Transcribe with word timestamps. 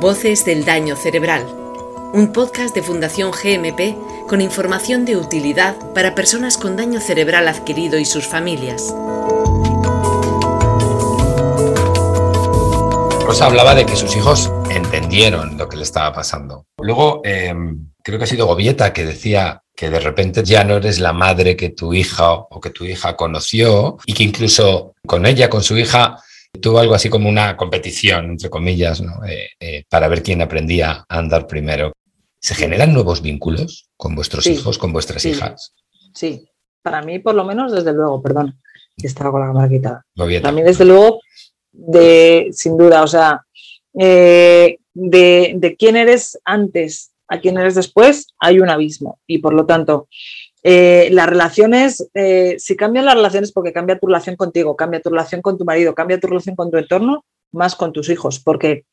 Voces 0.00 0.44
del 0.44 0.64
Daño 0.64 0.94
Cerebral, 0.94 1.44
un 2.12 2.32
podcast 2.32 2.72
de 2.72 2.84
Fundación 2.84 3.32
GMP 3.32 3.96
con 4.28 4.40
información 4.40 5.04
de 5.04 5.16
utilidad 5.16 5.74
para 5.92 6.14
personas 6.14 6.56
con 6.56 6.76
daño 6.76 7.00
cerebral 7.00 7.48
adquirido 7.48 7.98
y 7.98 8.04
sus 8.04 8.24
familias. 8.24 8.94
Rosa 13.26 13.46
hablaba 13.46 13.74
de 13.74 13.86
que 13.86 13.96
sus 13.96 14.14
hijos 14.14 14.52
entendieron 14.70 15.58
lo 15.58 15.68
que 15.68 15.76
le 15.76 15.82
estaba 15.82 16.12
pasando. 16.12 16.66
Luego, 16.80 17.20
eh, 17.24 17.52
creo 18.00 18.18
que 18.18 18.24
ha 18.24 18.28
sido 18.28 18.46
Gobieta 18.46 18.92
que 18.92 19.04
decía 19.04 19.64
que 19.74 19.90
de 19.90 19.98
repente 19.98 20.44
ya 20.44 20.62
no 20.62 20.76
eres 20.76 21.00
la 21.00 21.12
madre 21.12 21.56
que 21.56 21.70
tu 21.70 21.92
hija 21.92 22.34
o 22.34 22.60
que 22.60 22.70
tu 22.70 22.84
hija 22.84 23.16
conoció 23.16 23.98
y 24.06 24.14
que 24.14 24.22
incluso 24.22 24.94
con 25.04 25.26
ella, 25.26 25.50
con 25.50 25.64
su 25.64 25.76
hija, 25.76 26.22
tuvo 26.60 26.78
algo 26.78 26.94
así 26.94 27.08
como 27.08 27.28
una 27.28 27.56
competición, 27.56 28.26
entre 28.30 28.50
comillas, 28.50 29.02
eh, 29.26 29.48
eh, 29.60 29.84
para 29.88 30.08
ver 30.08 30.22
quién 30.22 30.42
aprendía 30.42 31.04
a 31.08 31.18
andar 31.18 31.46
primero. 31.46 31.92
¿Se 32.40 32.54
generan 32.54 32.92
nuevos 32.92 33.20
vínculos 33.20 33.88
con 33.96 34.14
vuestros 34.14 34.46
hijos, 34.46 34.78
con 34.78 34.92
vuestras 34.92 35.24
hijas? 35.24 35.74
Sí, 36.14 36.48
para 36.82 37.02
mí 37.02 37.18
por 37.18 37.34
lo 37.34 37.44
menos 37.44 37.72
desde 37.72 37.92
luego, 37.92 38.22
perdón, 38.22 38.60
estaba 38.96 39.30
con 39.30 39.40
la 39.40 39.48
cámara 39.48 39.68
quitada. 39.68 40.06
Para 40.14 40.52
mí 40.52 40.62
desde 40.62 40.84
luego, 40.84 41.20
de, 41.72 42.48
sin 42.52 42.76
duda, 42.76 43.02
o 43.02 43.06
sea, 43.06 43.44
eh, 43.98 44.78
de, 44.94 45.54
de 45.56 45.76
quién 45.76 45.96
eres 45.96 46.38
antes 46.44 47.12
a 47.28 47.40
quién 47.40 47.58
eres 47.58 47.74
después, 47.74 48.28
hay 48.38 48.58
un 48.58 48.70
abismo. 48.70 49.20
Y 49.26 49.38
por 49.38 49.52
lo 49.52 49.66
tanto, 49.66 50.08
eh, 50.62 51.08
las 51.12 51.28
relaciones, 51.28 52.08
eh, 52.14 52.56
si 52.58 52.76
cambian 52.76 53.04
las 53.04 53.14
relaciones 53.14 53.52
porque 53.52 53.72
cambia 53.72 53.98
tu 53.98 54.06
relación 54.06 54.36
contigo, 54.36 54.76
cambia 54.76 55.00
tu 55.00 55.10
relación 55.10 55.40
con 55.40 55.56
tu 55.56 55.64
marido, 55.64 55.94
cambia 55.94 56.18
tu 56.18 56.26
relación 56.26 56.56
con 56.56 56.70
tu 56.70 56.78
entorno, 56.78 57.24
más 57.52 57.76
con 57.76 57.92
tus 57.92 58.08
hijos, 58.08 58.40
porque 58.40 58.84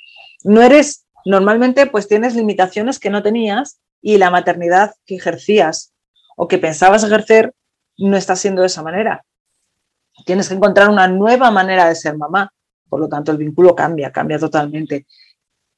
no 0.44 0.62
eres, 0.62 1.06
normalmente 1.26 1.88
pues 1.88 2.08
tienes 2.08 2.36
limitaciones 2.36 3.00
que 3.00 3.10
no 3.10 3.24
tenías 3.24 3.80
y 4.02 4.18
la 4.18 4.30
maternidad 4.30 4.94
que 5.06 5.16
ejercías 5.16 5.94
o 6.38 6.48
que 6.48 6.60
pensabas 6.60 7.04
ejercer 7.04 7.54
no 7.98 8.16
está 8.16 8.36
siendo 8.36 8.62
de 8.62 8.68
esa 8.68 8.84
manera. 8.84 9.26
Tienes 10.26 10.48
que 10.48 10.56
encontrar 10.56 10.90
una 10.90 11.08
nueva 11.08 11.52
manera 11.52 11.88
de 11.88 11.96
ser 11.96 12.16
mamá. 12.18 12.52
Por 12.88 13.00
lo 13.00 13.10
tanto, 13.10 13.32
el 13.32 13.38
vínculo 13.38 13.76
cambia, 13.76 14.12
cambia 14.12 14.38
totalmente. 14.38 15.06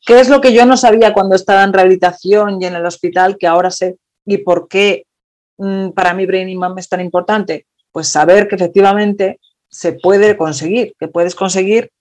¿Qué 0.06 0.20
es 0.20 0.30
lo 0.30 0.42
que 0.42 0.54
yo 0.54 0.66
no 0.66 0.78
sabía 0.78 1.14
cuando 1.14 1.36
estaba 1.36 1.64
en 1.64 1.74
rehabilitación 1.74 2.62
y 2.62 2.66
en 2.66 2.76
el 2.76 2.86
hospital 2.86 3.38
que 3.38 3.48
ahora 3.48 3.72
sé 3.72 3.98
y 4.26 4.40
por 4.40 4.68
qué 4.68 5.06
para 5.96 6.14
mí 6.14 6.26
Brain 6.26 6.58
Mom 6.58 6.78
es 6.78 6.90
tan 6.90 7.02
importante? 7.02 7.68
Pues 7.92 8.08
saber 8.08 8.48
que 8.48 8.56
efectivamente 8.56 9.40
se 9.70 9.94
puede 9.94 10.38
conseguir, 10.38 10.94
que 11.00 11.08
puedes 11.08 11.36
conseguir 11.36 11.92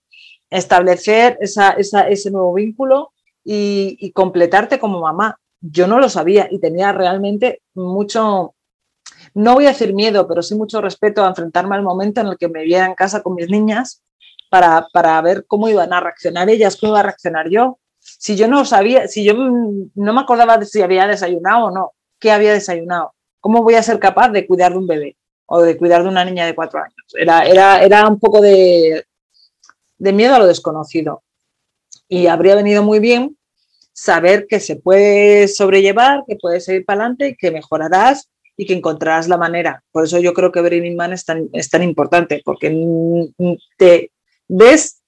establecer 0.49 1.37
ese 1.41 2.31
nuevo 2.31 2.53
vínculo 2.53 3.11
y, 3.43 4.11
completarte 4.13 4.79
como 4.79 5.01
mamá. 5.01 5.39
Yo 5.61 5.87
no 5.87 5.99
lo 5.99 6.09
sabía 6.09 6.47
y 6.51 6.59
tenía 6.59 6.91
realmente 6.91 7.61
mucho, 7.73 8.53
no 9.33 9.53
voy 9.55 9.65
a 9.65 9.69
decir 9.69 9.93
miedo, 9.93 10.27
pero 10.27 10.41
sí 10.41 10.55
mucho 10.55 10.81
respeto 10.81 11.23
a 11.23 11.29
enfrentarme 11.29 11.75
al 11.75 11.83
momento 11.83 12.21
en 12.21 12.27
el 12.27 12.37
que 12.37 12.47
me 12.47 12.63
viera 12.63 12.85
en 12.85 12.93
casa 12.93 13.23
con 13.23 13.35
mis 13.35 13.49
niñas 13.49 14.03
para, 14.49 14.87
para 14.93 15.19
ver 15.21 15.45
cómo 15.47 15.67
iban 15.67 15.93
a 15.93 15.99
reaccionar 15.99 16.49
ellas, 16.49 16.77
cómo 16.77 16.93
iba 16.93 16.99
a 16.99 17.03
reaccionar 17.03 17.49
yo. 17.49 17.79
Si 17.99 18.35
yo 18.35 18.47
no 18.47 18.63
sabía, 18.65 19.07
si 19.07 19.23
yo 19.23 19.33
no 19.33 20.13
me 20.13 20.21
acordaba 20.21 20.57
de 20.57 20.65
si 20.65 20.81
había 20.81 21.07
desayunado 21.07 21.65
o 21.65 21.71
no, 21.71 21.91
qué 22.19 22.31
había 22.31 22.53
desayunado. 22.53 23.13
¿Cómo 23.47 23.63
voy 23.63 23.75
a 23.75 23.81
ser 23.81 23.97
capaz 23.97 24.27
de 24.31 24.45
cuidar 24.45 24.73
de 24.73 24.77
un 24.77 24.87
bebé 24.87 25.15
o 25.45 25.61
de 25.61 25.77
cuidar 25.77 26.03
de 26.03 26.09
una 26.09 26.25
niña 26.25 26.45
de 26.45 26.53
cuatro 26.53 26.81
años? 26.81 26.97
Era, 27.17 27.45
era, 27.45 27.81
era 27.81 28.05
un 28.05 28.19
poco 28.19 28.41
de, 28.41 29.05
de 29.97 30.11
miedo 30.11 30.35
a 30.35 30.39
lo 30.39 30.47
desconocido. 30.47 31.23
Y 32.09 32.27
habría 32.27 32.55
venido 32.55 32.83
muy 32.83 32.99
bien 32.99 33.37
saber 33.93 34.47
que 34.47 34.59
se 34.59 34.75
puede 34.75 35.47
sobrellevar, 35.47 36.25
que 36.27 36.35
puedes 36.35 36.65
seguir 36.65 36.83
para 36.83 37.03
adelante, 37.03 37.37
que 37.39 37.51
mejorarás 37.51 38.29
y 38.57 38.65
que 38.65 38.73
encontrarás 38.73 39.29
la 39.29 39.37
manera. 39.37 39.81
Por 39.93 40.03
eso 40.03 40.19
yo 40.19 40.33
creo 40.33 40.51
que 40.51 40.59
Burning 40.59 40.97
Man 40.97 41.13
es 41.13 41.23
tan, 41.23 41.47
es 41.53 41.69
tan 41.69 41.83
importante, 41.83 42.41
porque 42.43 42.69
te 43.77 44.11
ves 44.49 45.01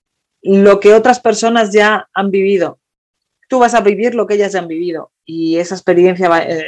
lo 0.43 0.79
que 0.79 0.93
otras 0.93 1.19
personas 1.19 1.73
ya 1.73 2.07
han 2.13 2.31
vivido. 2.31 2.79
Tú 3.49 3.59
vas 3.59 3.73
a 3.73 3.81
vivir 3.81 4.15
lo 4.15 4.25
que 4.27 4.35
ellas 4.35 4.53
ya 4.53 4.59
han 4.59 4.69
vivido 4.69 5.11
y 5.25 5.57
esa 5.57 5.75
experiencia 5.75 6.29
va, 6.29 6.43
eh, 6.43 6.63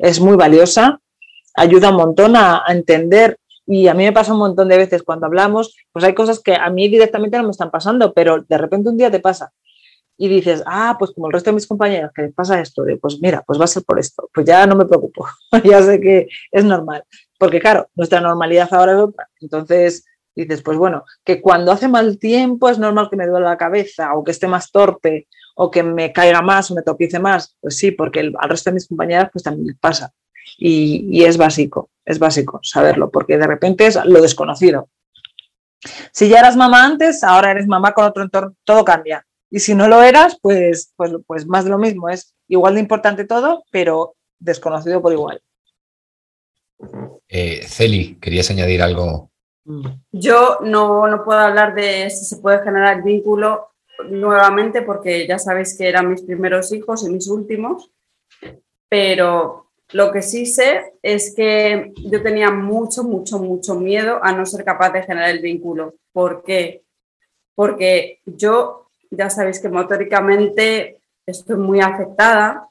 es 0.00 0.20
muy 0.20 0.36
valiosa, 0.36 1.00
ayuda 1.54 1.90
un 1.90 1.96
montón 1.96 2.36
a, 2.36 2.64
entender. 2.68 3.36
Y 3.66 3.86
a 3.86 3.94
mí 3.94 4.04
me 4.04 4.12
pasa 4.12 4.32
un 4.32 4.40
montón 4.40 4.68
de 4.68 4.78
veces 4.78 5.02
cuando 5.02 5.26
hablamos, 5.26 5.76
pues 5.92 6.04
hay 6.04 6.14
cosas 6.14 6.40
que 6.40 6.54
a 6.54 6.70
mí 6.70 6.88
directamente 6.88 7.36
no 7.36 7.44
me 7.44 7.50
están 7.50 7.70
pasando, 7.70 8.12
pero 8.12 8.42
de 8.42 8.58
repente 8.58 8.88
un 8.88 8.96
día 8.96 9.10
te 9.10 9.20
pasa 9.20 9.52
y 10.16 10.28
dices, 10.28 10.62
ah, 10.66 10.96
pues 10.98 11.12
como 11.12 11.28
el 11.28 11.32
resto 11.32 11.50
de 11.50 11.54
mis 11.54 11.66
compañeros 11.66 12.10
que 12.14 12.22
les 12.22 12.34
pasa 12.34 12.60
esto, 12.60 12.84
pues 13.00 13.18
mira, 13.22 13.42
pues 13.46 13.58
va 13.58 13.64
a 13.64 13.68
ser 13.68 13.84
por 13.84 13.98
esto, 13.98 14.28
pues 14.34 14.44
ya 14.44 14.66
no 14.66 14.76
me 14.76 14.84
preocupo, 14.84 15.26
ya 15.64 15.82
sé 15.82 15.98
que 15.98 16.28
es 16.50 16.64
normal, 16.64 17.04
porque 17.38 17.58
claro, 17.58 17.88
nuestra 17.94 18.20
normalidad 18.20 18.68
ahora 18.70 18.92
es 18.92 18.98
otra, 18.98 19.28
entonces 19.40 20.04
dices, 20.42 20.62
pues 20.62 20.78
bueno, 20.78 21.04
que 21.24 21.40
cuando 21.40 21.72
hace 21.72 21.88
mal 21.88 22.18
tiempo 22.18 22.68
es 22.68 22.78
normal 22.78 23.08
que 23.10 23.16
me 23.16 23.26
duele 23.26 23.46
la 23.46 23.56
cabeza 23.56 24.14
o 24.14 24.24
que 24.24 24.30
esté 24.30 24.46
más 24.46 24.70
torpe 24.70 25.28
o 25.54 25.70
que 25.70 25.82
me 25.82 26.12
caiga 26.12 26.42
más 26.42 26.70
o 26.70 26.74
me 26.74 26.82
topice 26.82 27.18
más, 27.18 27.56
pues 27.60 27.76
sí, 27.76 27.90
porque 27.90 28.20
al 28.20 28.48
resto 28.48 28.70
de 28.70 28.74
mis 28.74 28.88
compañeras 28.88 29.28
pues 29.32 29.44
también 29.44 29.66
les 29.66 29.78
pasa. 29.78 30.12
Y, 30.58 31.22
es 31.24 31.36
básico, 31.36 31.90
es 32.04 32.18
básico 32.18 32.60
saberlo, 32.62 33.10
porque 33.10 33.38
de 33.38 33.46
repente 33.46 33.86
es 33.86 33.98
lo 34.04 34.20
desconocido. 34.20 34.88
Si 36.12 36.28
ya 36.28 36.40
eras 36.40 36.56
mamá 36.56 36.84
antes, 36.84 37.24
ahora 37.24 37.50
eres 37.50 37.66
mamá 37.66 37.92
con 37.92 38.04
otro 38.04 38.22
entorno, 38.22 38.54
todo 38.64 38.84
cambia. 38.84 39.26
Y 39.50 39.60
si 39.60 39.74
no 39.74 39.88
lo 39.88 40.02
eras, 40.02 40.38
pues, 40.40 40.92
pues, 40.96 41.12
pues 41.26 41.46
más 41.46 41.64
de 41.64 41.70
lo 41.70 41.78
mismo, 41.78 42.08
es 42.08 42.34
igual 42.48 42.74
de 42.74 42.80
importante 42.80 43.24
todo, 43.24 43.64
pero 43.70 44.14
desconocido 44.38 45.00
por 45.00 45.12
igual. 45.12 45.42
Eh, 47.28 47.62
Celi, 47.66 48.16
¿querías 48.20 48.50
añadir 48.50 48.82
algo? 48.82 49.29
Yo 50.10 50.58
no, 50.62 51.06
no 51.06 51.24
puedo 51.24 51.38
hablar 51.38 51.74
de 51.74 52.10
si 52.10 52.24
se 52.24 52.38
puede 52.38 52.62
generar 52.62 53.02
vínculo 53.02 53.68
nuevamente 54.08 54.82
porque 54.82 55.26
ya 55.26 55.38
sabéis 55.38 55.76
que 55.76 55.88
eran 55.88 56.10
mis 56.10 56.22
primeros 56.22 56.72
hijos 56.72 57.04
y 57.04 57.10
mis 57.10 57.28
últimos, 57.28 57.90
pero 58.88 59.70
lo 59.92 60.12
que 60.12 60.22
sí 60.22 60.46
sé 60.46 60.94
es 61.02 61.34
que 61.34 61.92
yo 61.96 62.22
tenía 62.22 62.50
mucho, 62.50 63.04
mucho, 63.04 63.38
mucho 63.38 63.74
miedo 63.74 64.20
a 64.22 64.32
no 64.32 64.46
ser 64.46 64.64
capaz 64.64 64.90
de 64.90 65.02
generar 65.02 65.30
el 65.30 65.40
vínculo. 65.40 65.94
¿Por 66.12 66.42
qué? 66.42 66.82
Porque 67.54 68.20
yo, 68.24 68.88
ya 69.10 69.28
sabéis 69.28 69.60
que 69.60 69.68
motóricamente 69.68 71.00
estoy 71.26 71.56
muy 71.56 71.80
afectada 71.80 72.69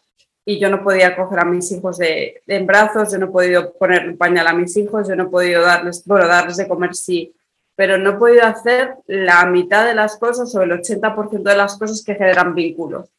y 0.49 0.57
yo 0.57 0.67
no 0.67 0.83
podía 0.83 1.15
coger 1.15 1.41
a 1.41 1.45
mis 1.45 1.71
hijos 1.71 1.99
de, 1.99 2.41
en 2.47 2.65
brazos, 2.65 3.11
yo 3.11 3.19
no 3.19 3.27
he 3.27 3.29
podido 3.29 3.71
poner 3.73 4.09
un 4.09 4.17
pañal 4.17 4.47
a 4.47 4.53
mis 4.53 4.75
hijos, 4.77 5.07
yo 5.07 5.15
no 5.15 5.25
he 5.25 5.27
podido 5.27 5.61
darles, 5.61 6.03
bueno, 6.07 6.27
darles 6.27 6.57
de 6.57 6.67
comer 6.67 6.95
sí, 6.95 7.35
pero 7.75 7.99
no 7.99 8.09
he 8.09 8.13
podido 8.13 8.43
hacer 8.45 8.95
la 9.05 9.45
mitad 9.45 9.85
de 9.85 9.93
las 9.93 10.17
cosas 10.17 10.53
o 10.55 10.63
el 10.63 10.71
80% 10.71 11.43
de 11.43 11.55
las 11.55 11.77
cosas 11.77 12.03
que 12.03 12.15
generan 12.15 12.55
vínculos. 12.55 13.09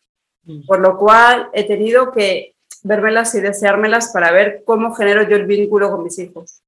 Mm. 0.42 0.66
Por 0.66 0.80
lo 0.80 0.98
cual 0.98 1.50
he 1.52 1.62
tenido 1.68 2.10
que 2.10 2.56
vermelas 2.82 3.32
y 3.36 3.40
deseármelas 3.40 4.10
para 4.12 4.32
ver 4.32 4.64
cómo 4.64 4.92
genero 4.92 5.22
yo 5.22 5.36
el 5.36 5.46
vínculo 5.46 5.88
con 5.88 6.02
mis 6.02 6.18
hijos. 6.18 6.62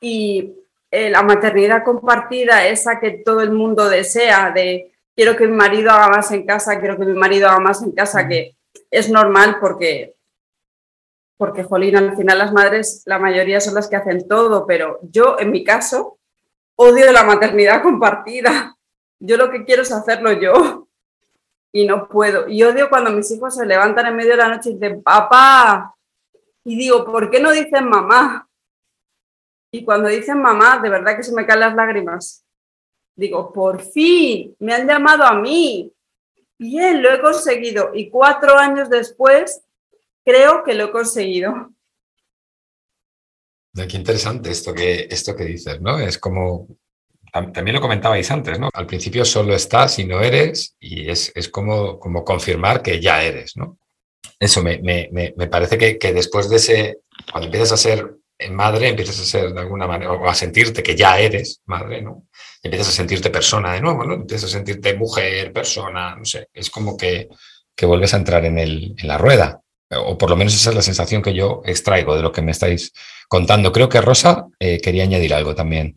Y 0.00 0.54
eh, 0.90 1.08
la 1.10 1.22
maternidad 1.22 1.84
compartida, 1.84 2.66
esa 2.66 2.98
que 2.98 3.22
todo 3.24 3.42
el 3.42 3.52
mundo 3.52 3.88
desea, 3.88 4.50
de 4.50 4.90
quiero 5.14 5.36
que 5.36 5.46
mi 5.46 5.56
marido 5.56 5.92
haga 5.92 6.08
más 6.08 6.32
en 6.32 6.44
casa, 6.44 6.80
quiero 6.80 6.98
que 6.98 7.04
mi 7.04 7.14
marido 7.14 7.48
haga 7.48 7.60
más 7.60 7.80
en 7.80 7.92
casa, 7.92 8.24
mm. 8.24 8.28
que 8.28 8.55
es 8.96 9.10
normal 9.10 9.58
porque 9.60 10.16
porque, 11.36 11.64
jolín, 11.64 11.96
al 11.96 12.16
final 12.16 12.38
las 12.38 12.52
madres, 12.52 13.02
la 13.04 13.18
mayoría 13.18 13.60
son 13.60 13.74
las 13.74 13.88
que 13.88 13.96
hacen 13.96 14.26
todo, 14.26 14.66
pero 14.66 14.98
yo, 15.02 15.38
en 15.38 15.50
mi 15.50 15.62
caso, 15.64 16.18
odio 16.76 17.12
la 17.12 17.24
maternidad 17.24 17.82
compartida. 17.82 18.76
Yo 19.18 19.36
lo 19.36 19.50
que 19.50 19.64
quiero 19.64 19.82
es 19.82 19.92
hacerlo 19.92 20.32
yo 20.32 20.88
y 21.72 21.86
no 21.86 22.08
puedo. 22.08 22.48
Y 22.48 22.62
odio 22.62 22.88
cuando 22.88 23.10
mis 23.10 23.30
hijos 23.30 23.54
se 23.54 23.66
levantan 23.66 24.06
en 24.06 24.16
medio 24.16 24.30
de 24.30 24.36
la 24.38 24.48
noche 24.48 24.70
y 24.70 24.74
dicen, 24.74 25.02
papá, 25.02 25.94
y 26.64 26.76
digo, 26.76 27.04
¿por 27.04 27.30
qué 27.30 27.38
no 27.38 27.52
dicen 27.52 27.88
mamá? 27.88 28.48
Y 29.70 29.84
cuando 29.84 30.08
dicen 30.08 30.40
mamá, 30.40 30.78
de 30.78 30.88
verdad 30.88 31.16
que 31.16 31.22
se 31.22 31.34
me 31.34 31.46
caen 31.46 31.60
las 31.60 31.74
lágrimas. 31.74 32.44
Digo, 33.14 33.52
por 33.52 33.80
fin, 33.80 34.54
me 34.58 34.74
han 34.74 34.86
llamado 34.86 35.24
a 35.24 35.34
mí. 35.34 35.92
Bien, 36.58 37.02
lo 37.02 37.12
he 37.12 37.20
conseguido. 37.20 37.90
Y 37.94 38.10
cuatro 38.10 38.58
años 38.58 38.88
después 38.88 39.62
creo 40.24 40.62
que 40.64 40.74
lo 40.74 40.86
he 40.86 40.90
conseguido. 40.90 41.72
Qué 43.74 43.96
interesante 43.96 44.50
esto 44.50 44.72
que, 44.72 45.06
esto 45.10 45.36
que 45.36 45.44
dices, 45.44 45.80
¿no? 45.82 45.98
Es 45.98 46.18
como, 46.18 46.66
también 47.30 47.74
lo 47.74 47.80
comentabais 47.80 48.30
antes, 48.30 48.58
¿no? 48.58 48.70
Al 48.72 48.86
principio 48.86 49.24
solo 49.24 49.54
estás 49.54 49.98
y 49.98 50.04
no 50.04 50.22
eres, 50.22 50.76
y 50.80 51.10
es, 51.10 51.32
como, 51.50 51.98
como 51.98 52.24
confirmar 52.24 52.82
que 52.82 53.00
ya 53.00 53.22
eres, 53.22 53.56
¿no? 53.56 53.78
Eso 54.38 54.62
me, 54.62 54.78
parece 55.50 55.98
que, 55.98 56.12
después 56.12 56.48
de 56.48 56.56
ese, 56.56 56.98
cuando 57.30 57.46
empiezas 57.46 57.72
a 57.72 57.76
ser 57.76 58.16
madre, 58.50 58.88
empiezas 58.88 59.20
a 59.20 59.24
ser 59.24 59.52
de 59.52 59.60
alguna 59.60 59.86
manera, 59.86 60.12
o 60.12 60.28
a 60.28 60.34
sentirte 60.34 60.82
que 60.82 60.94
ya 60.94 61.18
eres 61.18 61.62
madre, 61.66 62.02
¿no? 62.02 62.26
Empiezas 62.62 62.88
a 62.88 62.92
sentirte 62.92 63.30
persona 63.30 63.72
de 63.72 63.80
nuevo, 63.80 64.04
¿no? 64.04 64.14
Empiezas 64.14 64.50
a 64.50 64.52
sentirte 64.54 64.94
mujer, 64.94 65.52
persona, 65.52 66.14
no 66.16 66.24
sé, 66.24 66.48
es 66.52 66.70
como 66.70 66.96
que, 66.96 67.28
que 67.74 67.86
vuelves 67.86 68.14
a 68.14 68.18
entrar 68.18 68.44
en, 68.44 68.58
el, 68.58 68.94
en 68.98 69.08
la 69.08 69.18
rueda. 69.18 69.60
O 69.90 70.18
por 70.18 70.30
lo 70.30 70.36
menos 70.36 70.54
esa 70.54 70.70
es 70.70 70.76
la 70.76 70.82
sensación 70.82 71.22
que 71.22 71.32
yo 71.32 71.62
extraigo 71.64 72.16
de 72.16 72.22
lo 72.22 72.32
que 72.32 72.42
me 72.42 72.50
estáis 72.50 72.92
contando. 73.28 73.72
Creo 73.72 73.88
que 73.88 74.00
Rosa 74.00 74.46
eh, 74.58 74.80
quería 74.80 75.04
añadir 75.04 75.32
algo 75.32 75.54
también. 75.54 75.96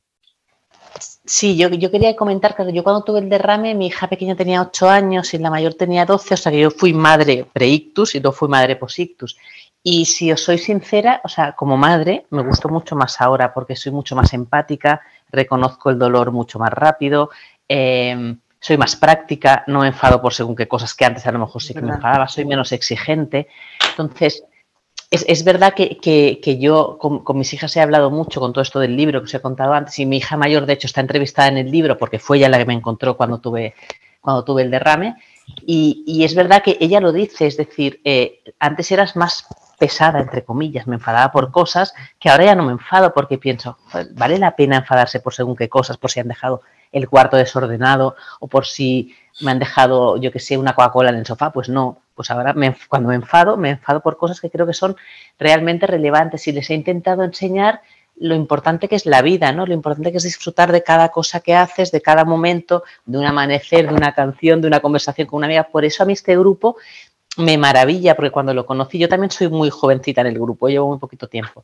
Sí, 1.26 1.56
yo, 1.56 1.70
yo, 1.70 1.92
quería 1.92 2.16
comentar 2.16 2.56
que 2.56 2.74
yo 2.74 2.84
cuando 2.84 3.04
tuve 3.04 3.20
el 3.20 3.30
derrame, 3.30 3.76
mi 3.76 3.88
hija 3.88 4.08
pequeña 4.08 4.36
tenía 4.36 4.62
8 4.62 4.90
años 4.90 5.34
y 5.34 5.38
la 5.38 5.50
mayor 5.52 5.76
tenía 5.76 6.06
12, 6.06 6.34
o 6.34 6.38
sea 6.38 6.52
que 6.52 6.60
yo 6.60 6.72
fui 6.72 6.92
madre 6.92 7.46
pre-ictus 7.54 8.16
y 8.16 8.20
no 8.20 8.32
fui 8.32 8.48
madre 8.48 8.76
post-ictus. 8.76 9.38
Y 9.82 10.06
si 10.06 10.32
os 10.32 10.44
soy 10.44 10.58
sincera, 10.58 11.22
o 11.24 11.30
sea, 11.30 11.54
como 11.54 11.78
madre 11.78 12.26
me 12.32 12.44
gustó 12.44 12.70
mucho 12.70 12.96
más 12.96 13.22
ahora 13.22 13.54
porque 13.54 13.76
soy 13.76 13.92
mucho 13.92 14.16
más 14.16 14.34
empática, 14.34 15.02
reconozco 15.30 15.90
el 15.90 15.98
dolor 15.98 16.32
mucho 16.32 16.60
más 16.60 16.72
rápido, 16.72 17.30
em, 17.68 18.40
soy 18.60 18.78
más 18.78 18.98
práctica, 18.98 19.64
no 19.68 19.80
me 19.80 19.88
enfado 19.88 20.22
por 20.22 20.34
según 20.34 20.56
qué 20.56 20.68
cosas 20.68 20.94
que 20.94 21.06
antes 21.06 21.26
a 21.26 21.32
lo 21.32 21.40
mejor 21.40 21.62
sí 21.62 21.74
que 21.74 21.82
me 21.82 21.94
enfadaba, 21.94 22.28
soy 22.28 22.44
menos 22.44 22.74
exigente. 22.74 23.48
Entonces, 23.92 24.44
es, 25.12 25.44
verdad 25.44 25.74
que, 25.74 26.58
yo 26.60 26.98
con, 27.00 27.24
mis 27.38 27.54
hijas 27.54 27.76
he 27.76 27.82
hablado 27.82 28.12
mucho 28.12 28.40
con 28.40 28.54
todo 28.54 28.62
esto 28.62 28.80
del 28.80 28.96
libro 28.96 29.22
que 29.22 29.26
os 29.26 29.34
he 29.34 29.42
contado 29.42 29.74
antes 29.74 29.98
y 29.98 30.06
mi 30.06 30.18
hija 30.18 30.38
mayor 30.38 30.66
de 30.66 30.74
hecho 30.74 30.88
está 30.88 31.02
entrevistada 31.02 31.48
en 31.48 31.58
el 31.58 31.72
libro 31.72 31.98
porque 31.98 32.20
fue 32.20 32.38
ella 32.38 32.50
la 32.50 32.60
que 32.60 32.66
me 32.66 32.74
encontró 32.74 33.18
cuando 33.18 33.40
tuve, 33.40 33.74
cuando 34.22 34.44
tuve 34.44 34.62
el 34.62 34.70
derrame 34.70 35.16
y, 35.66 36.24
es 36.24 36.36
verdad 36.36 36.62
que 36.64 36.78
ella 36.80 37.00
lo 37.00 37.12
dice, 37.12 37.48
es 37.48 37.58
decir, 37.58 38.02
eh, 38.04 38.42
antes 38.60 38.92
eras 38.92 39.16
más 39.16 39.48
pesada, 39.80 40.20
entre 40.20 40.44
comillas, 40.44 40.86
me 40.86 40.96
enfadaba 40.96 41.32
por 41.32 41.52
cosas 41.52 41.94
que 42.20 42.30
ahora 42.30 42.46
ya 42.46 42.56
no 42.56 42.64
me 42.64 42.74
enfado 42.74 43.14
porque 43.14 43.38
pienso, 43.38 43.78
vale 44.12 44.38
la 44.38 44.56
pena 44.56 44.78
enfadarse 44.78 45.20
por 45.20 45.34
según 45.34 45.56
qué 45.56 45.70
cosas, 45.70 45.98
por 45.98 46.12
si 46.12 46.20
han 46.20 46.28
dejado 46.28 46.62
el 46.92 47.08
cuarto 47.08 47.38
desordenado 47.38 48.16
o 48.40 48.48
por 48.48 48.66
si 48.66 49.16
me 49.42 49.52
han 49.52 49.60
dejado, 49.60 50.18
yo 50.18 50.32
que 50.32 50.40
sé, 50.40 50.58
una 50.58 50.74
Coca-Cola 50.74 51.10
en 51.10 51.18
el 51.18 51.26
sofá, 51.26 51.52
pues 51.52 51.70
no, 51.70 52.00
pues 52.16 52.30
ahora 52.30 52.54
cuando 52.88 53.10
me 53.10 53.16
enfado, 53.16 53.58
me 53.58 53.72
enfado 53.72 54.02
por 54.02 54.18
cosas 54.18 54.42
que 54.42 54.50
creo 54.50 54.68
que 54.68 54.74
son 54.74 54.96
realmente 55.40 55.88
relevantes 55.88 56.48
y 56.48 56.52
les 56.52 56.70
he 56.70 56.74
intentado 56.74 57.24
enseñar 57.24 57.82
lo 58.20 58.36
importante 58.36 58.90
que 58.90 58.96
es 58.96 59.06
la 59.06 59.22
vida, 59.22 59.52
¿no? 59.54 59.66
Lo 59.66 59.74
importante 59.74 60.12
que 60.12 60.18
es 60.18 60.24
disfrutar 60.24 60.72
de 60.74 60.84
cada 60.84 61.10
cosa 61.10 61.40
que 61.40 61.56
haces, 61.56 61.92
de 61.92 62.02
cada 62.02 62.26
momento, 62.26 62.84
de 63.06 63.18
un 63.18 63.26
amanecer, 63.26 63.88
de 63.88 63.94
una 63.94 64.14
canción, 64.14 64.60
de 64.60 64.68
una 64.68 64.82
conversación 64.82 65.28
con 65.28 65.38
una 65.38 65.48
amiga. 65.48 65.64
Por 65.64 65.86
eso 65.86 66.04
a 66.04 66.06
mí 66.06 66.14
este 66.14 66.38
grupo 66.38 66.76
me 67.40 67.58
maravilla, 67.58 68.16
porque 68.16 68.32
cuando 68.32 68.54
lo 68.54 68.66
conocí, 68.66 69.00
yo 69.00 69.10
también 69.10 69.32
soy 69.32 69.50
muy 69.50 69.70
jovencita 69.70 70.22
en 70.22 70.28
el 70.28 70.40
grupo, 70.40 70.68
llevo 70.68 70.90
muy 70.90 71.00
poquito 71.00 71.28
tiempo, 71.28 71.64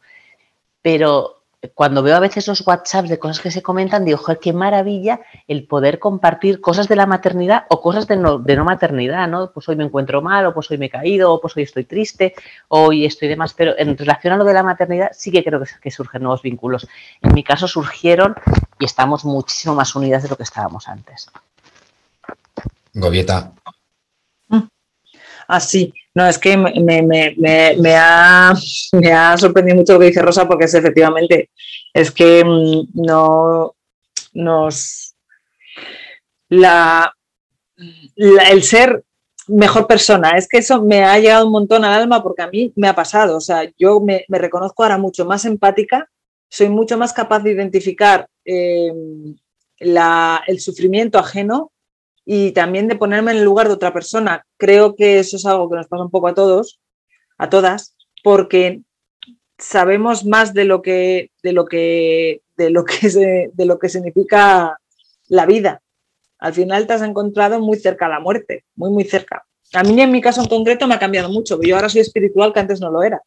pero 0.82 1.46
cuando 1.74 2.04
veo 2.04 2.16
a 2.16 2.20
veces 2.20 2.48
los 2.48 2.66
WhatsApps 2.66 3.10
de 3.10 3.20
cosas 3.20 3.40
que 3.40 3.52
se 3.52 3.62
comentan, 3.62 4.06
digo, 4.06 4.18
joder, 4.18 4.40
qué 4.40 4.54
maravilla 4.54 5.22
el 5.48 5.66
poder 5.66 6.00
compartir 6.00 6.62
cosas 6.62 6.88
de 6.88 6.96
la 6.96 7.06
maternidad 7.06 7.66
o 7.70 7.82
cosas 7.82 8.08
de 8.08 8.18
no, 8.18 8.40
maternidad, 8.64 9.28
¿no? 9.28 9.52
Pues 9.52 9.68
hoy 9.70 9.76
me 9.76 9.84
encuentro 9.84 10.22
mal, 10.22 10.46
o 10.46 10.54
pues 10.54 10.70
hoy 10.72 10.78
me 10.78 10.88
he 10.88 10.90
caído, 10.90 11.34
o 11.34 11.42
pues 11.42 11.56
hoy 11.58 11.64
estoy 11.64 11.86
triste, 11.86 12.34
hoy 12.68 13.06
estoy 13.06 13.28
de 13.28 13.36
más, 13.36 13.54
pero 13.54 13.74
en 13.78 13.98
relación 13.98 14.34
a 14.34 14.38
lo 14.38 14.44
de 14.44 14.54
la 14.54 14.64
maternidad 14.64 15.10
sí 15.14 15.32
que 15.32 15.44
creo 15.44 15.62
que, 15.62 15.70
que 15.82 15.92
surgen 15.92 16.24
nuevos 16.24 16.42
vínculos. 16.42 16.88
En 17.22 17.34
mi 17.34 17.44
caso 17.44 17.68
surgieron 17.68 18.36
y 18.80 18.86
estamos 18.86 19.26
muchísimo 19.26 19.76
más 19.76 19.96
unidas 19.96 20.24
de 20.24 20.30
lo 20.30 20.38
que 20.38 20.44
estábamos 20.44 20.88
antes. 20.88 21.30
Gobieta, 22.94 23.52
así. 25.48 25.94
No, 26.14 26.28
es 26.28 26.38
que 26.38 26.56
me, 26.56 27.96
ha, 27.98 28.54
sorprendido 29.38 29.76
mucho 29.78 29.94
lo 29.94 30.00
que 30.00 30.06
dice 30.08 30.22
Rosa 30.22 30.48
porque 30.48 30.66
es 30.66 30.74
efectivamente, 30.74 31.50
es 31.94 32.12
que 32.12 32.44
mm, 32.44 33.02
no 33.06 33.76
nos... 34.34 35.16
La, 36.48 37.14
el 37.76 38.64
ser 38.64 39.04
mejor 39.48 39.88
persona, 39.88 40.32
es 40.32 40.48
que 40.48 40.60
eso 40.60 40.82
me 40.82 41.04
ha 41.04 41.20
llegado 41.20 41.46
un 41.46 41.52
montón 41.52 41.86
al 41.86 42.02
alma 42.02 42.24
porque 42.24 42.44
a 42.44 42.48
mí 42.48 42.72
me 42.76 42.88
ha 42.88 42.96
pasado, 42.96 43.38
o 43.38 43.42
sea, 43.42 43.70
yo 43.78 44.00
me, 44.00 44.26
reconozco 44.30 44.84
ahora 44.84 44.98
mucho 44.98 45.26
más 45.26 45.46
empática, 45.46 46.10
soy 46.50 46.70
mucho 46.70 46.98
más 46.98 47.14
capaz 47.14 47.40
de 47.40 47.52
identificar 47.52 48.28
eh, 48.46 48.92
el 49.80 50.60
sufrimiento 50.60 51.20
ajeno 51.20 51.72
y 52.26 52.52
también 52.52 52.88
de 52.88 52.96
ponerme 52.96 53.32
en 53.32 53.38
el 53.38 53.44
lugar 53.44 53.68
de 53.68 53.76
otra 53.76 53.94
persona. 53.94 54.46
Creo 54.58 54.96
que 54.96 55.20
eso 55.20 55.38
es 55.38 55.46
algo 55.46 55.70
que 55.70 55.78
nos 55.78 55.88
pasa 55.88 56.04
un 56.04 56.10
poco 56.10 56.28
a 56.28 56.34
todos, 56.34 56.80
a 57.38 57.50
todas, 57.50 57.96
porque 58.24 58.82
sabemos 59.58 60.26
más 60.26 60.54
de 60.54 60.66
lo 60.66 60.82
que, 60.82 61.32
de 61.44 61.54
lo 61.54 61.66
que, 61.66 62.42
de 62.58 62.72
lo 62.72 62.84
que, 62.84 63.52
de 63.54 63.66
lo 63.66 63.80
que 63.80 63.90
significa 63.90 64.80
la 65.28 65.46
vida. 65.46 65.82
Al 66.40 66.54
final 66.54 66.88
te 66.88 66.94
has 66.94 67.02
encontrado 67.04 67.60
muy 67.60 67.78
cerca 67.78 68.08
a 68.08 68.10
la 68.10 68.20
muerte, 68.20 68.66
muy, 68.76 68.90
muy 68.90 69.04
cerca. 69.04 69.46
A 69.74 69.84
mí 69.84 70.00
en 70.02 70.12
mi 70.12 70.22
caso 70.22 70.42
en 70.42 70.48
concreto 70.48 70.88
me 70.88 70.96
ha 70.96 71.00
cambiado 71.00 71.30
mucho, 71.30 71.60
yo 71.62 71.76
ahora 71.76 71.90
soy 71.90 72.02
espiritual 72.02 72.54
que 72.54 72.60
antes 72.60 72.82
no 72.82 72.92
lo 72.92 73.04
era. 73.04 73.22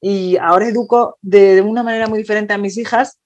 Y 0.00 0.36
ahora 0.36 0.68
educo 0.68 1.16
de 1.22 1.60
una 1.60 1.82
manera 1.82 2.08
muy 2.08 2.18
diferente 2.18 2.52
a 2.52 2.58
mis 2.58 2.76
hijas 2.76 3.18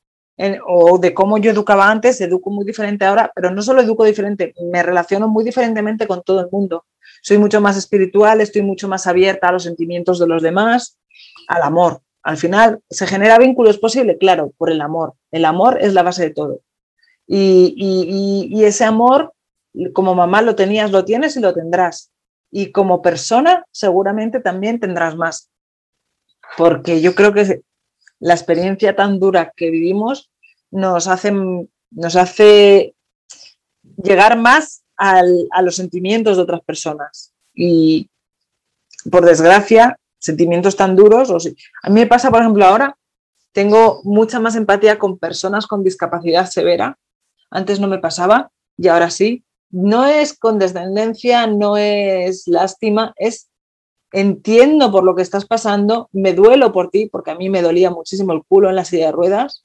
o 0.66 0.98
de 0.98 1.14
cómo 1.14 1.38
yo 1.38 1.50
educaba 1.50 1.90
antes, 1.90 2.20
educo 2.20 2.50
muy 2.50 2.64
diferente 2.64 3.04
ahora, 3.04 3.32
pero 3.34 3.50
no 3.50 3.62
solo 3.62 3.80
educo 3.80 4.04
diferente, 4.04 4.54
me 4.70 4.82
relaciono 4.82 5.28
muy 5.28 5.44
diferentemente 5.44 6.06
con 6.06 6.22
todo 6.22 6.40
el 6.40 6.48
mundo. 6.50 6.84
Soy 7.22 7.38
mucho 7.38 7.60
más 7.60 7.76
espiritual, 7.76 8.40
estoy 8.40 8.62
mucho 8.62 8.88
más 8.88 9.06
abierta 9.06 9.48
a 9.48 9.52
los 9.52 9.62
sentimientos 9.62 10.18
de 10.18 10.26
los 10.26 10.42
demás, 10.42 10.98
al 11.48 11.62
amor. 11.62 12.00
Al 12.22 12.36
final, 12.36 12.80
¿se 12.90 13.06
genera 13.06 13.38
vínculos 13.38 13.78
posible? 13.78 14.18
Claro, 14.18 14.52
por 14.58 14.70
el 14.70 14.80
amor. 14.80 15.14
El 15.30 15.44
amor 15.44 15.78
es 15.80 15.94
la 15.94 16.02
base 16.02 16.24
de 16.24 16.34
todo. 16.34 16.60
Y, 17.26 18.48
y 18.50 18.64
ese 18.64 18.84
amor, 18.84 19.32
como 19.92 20.14
mamá 20.14 20.42
lo 20.42 20.54
tenías, 20.54 20.90
lo 20.90 21.04
tienes 21.04 21.36
y 21.36 21.40
lo 21.40 21.54
tendrás. 21.54 22.10
Y 22.50 22.72
como 22.72 23.00
persona, 23.00 23.64
seguramente 23.70 24.40
también 24.40 24.80
tendrás 24.80 25.16
más. 25.16 25.50
Porque 26.56 27.00
yo 27.00 27.14
creo 27.14 27.32
que 27.32 27.62
la 28.20 28.34
experiencia 28.34 28.96
tan 28.96 29.18
dura 29.20 29.52
que 29.56 29.70
vivimos 29.70 30.30
nos 30.70 31.06
hace, 31.06 32.94
llegar 34.02 34.38
más 34.38 34.82
a 34.96 35.22
los 35.62 35.76
sentimientos 35.76 36.36
de 36.36 36.42
otras 36.42 36.60
personas. 36.62 37.32
Y 37.54 38.10
por 39.10 39.24
desgracia, 39.24 39.98
sentimientos 40.18 40.76
tan 40.76 40.96
duros, 40.96 41.30
a 41.82 41.90
mí 41.90 42.00
me 42.00 42.06
pasa, 42.06 42.30
por 42.30 42.40
ejemplo, 42.40 42.64
ahora, 42.64 42.96
tengo 43.52 44.02
mucha 44.04 44.38
más 44.38 44.54
empatía 44.54 44.98
con 44.98 45.18
personas 45.18 45.66
con 45.66 45.82
discapacidad 45.82 46.46
severa. 46.46 46.98
Antes 47.50 47.80
no 47.80 47.88
me 47.88 47.98
pasaba 47.98 48.50
y 48.76 48.88
ahora 48.88 49.10
sí. 49.10 49.44
No 49.70 50.06
es 50.06 50.38
condescendencia, 50.38 51.46
no 51.46 51.76
es 51.76 52.46
lástima, 52.46 53.14
es 53.16 53.48
entiendo 54.12 54.90
por 54.90 55.04
lo 55.04 55.14
que 55.14 55.22
estás 55.22 55.46
pasando, 55.46 56.08
me 56.12 56.32
duelo 56.32 56.72
por 56.72 56.90
ti, 56.90 57.06
porque 57.06 57.30
a 57.30 57.34
mí 57.34 57.48
me 57.48 57.62
dolía 57.62 57.90
muchísimo 57.90 58.32
el 58.32 58.42
culo 58.44 58.68
en 58.68 58.76
la 58.76 58.84
silla 58.84 59.06
de 59.06 59.12
ruedas 59.12 59.64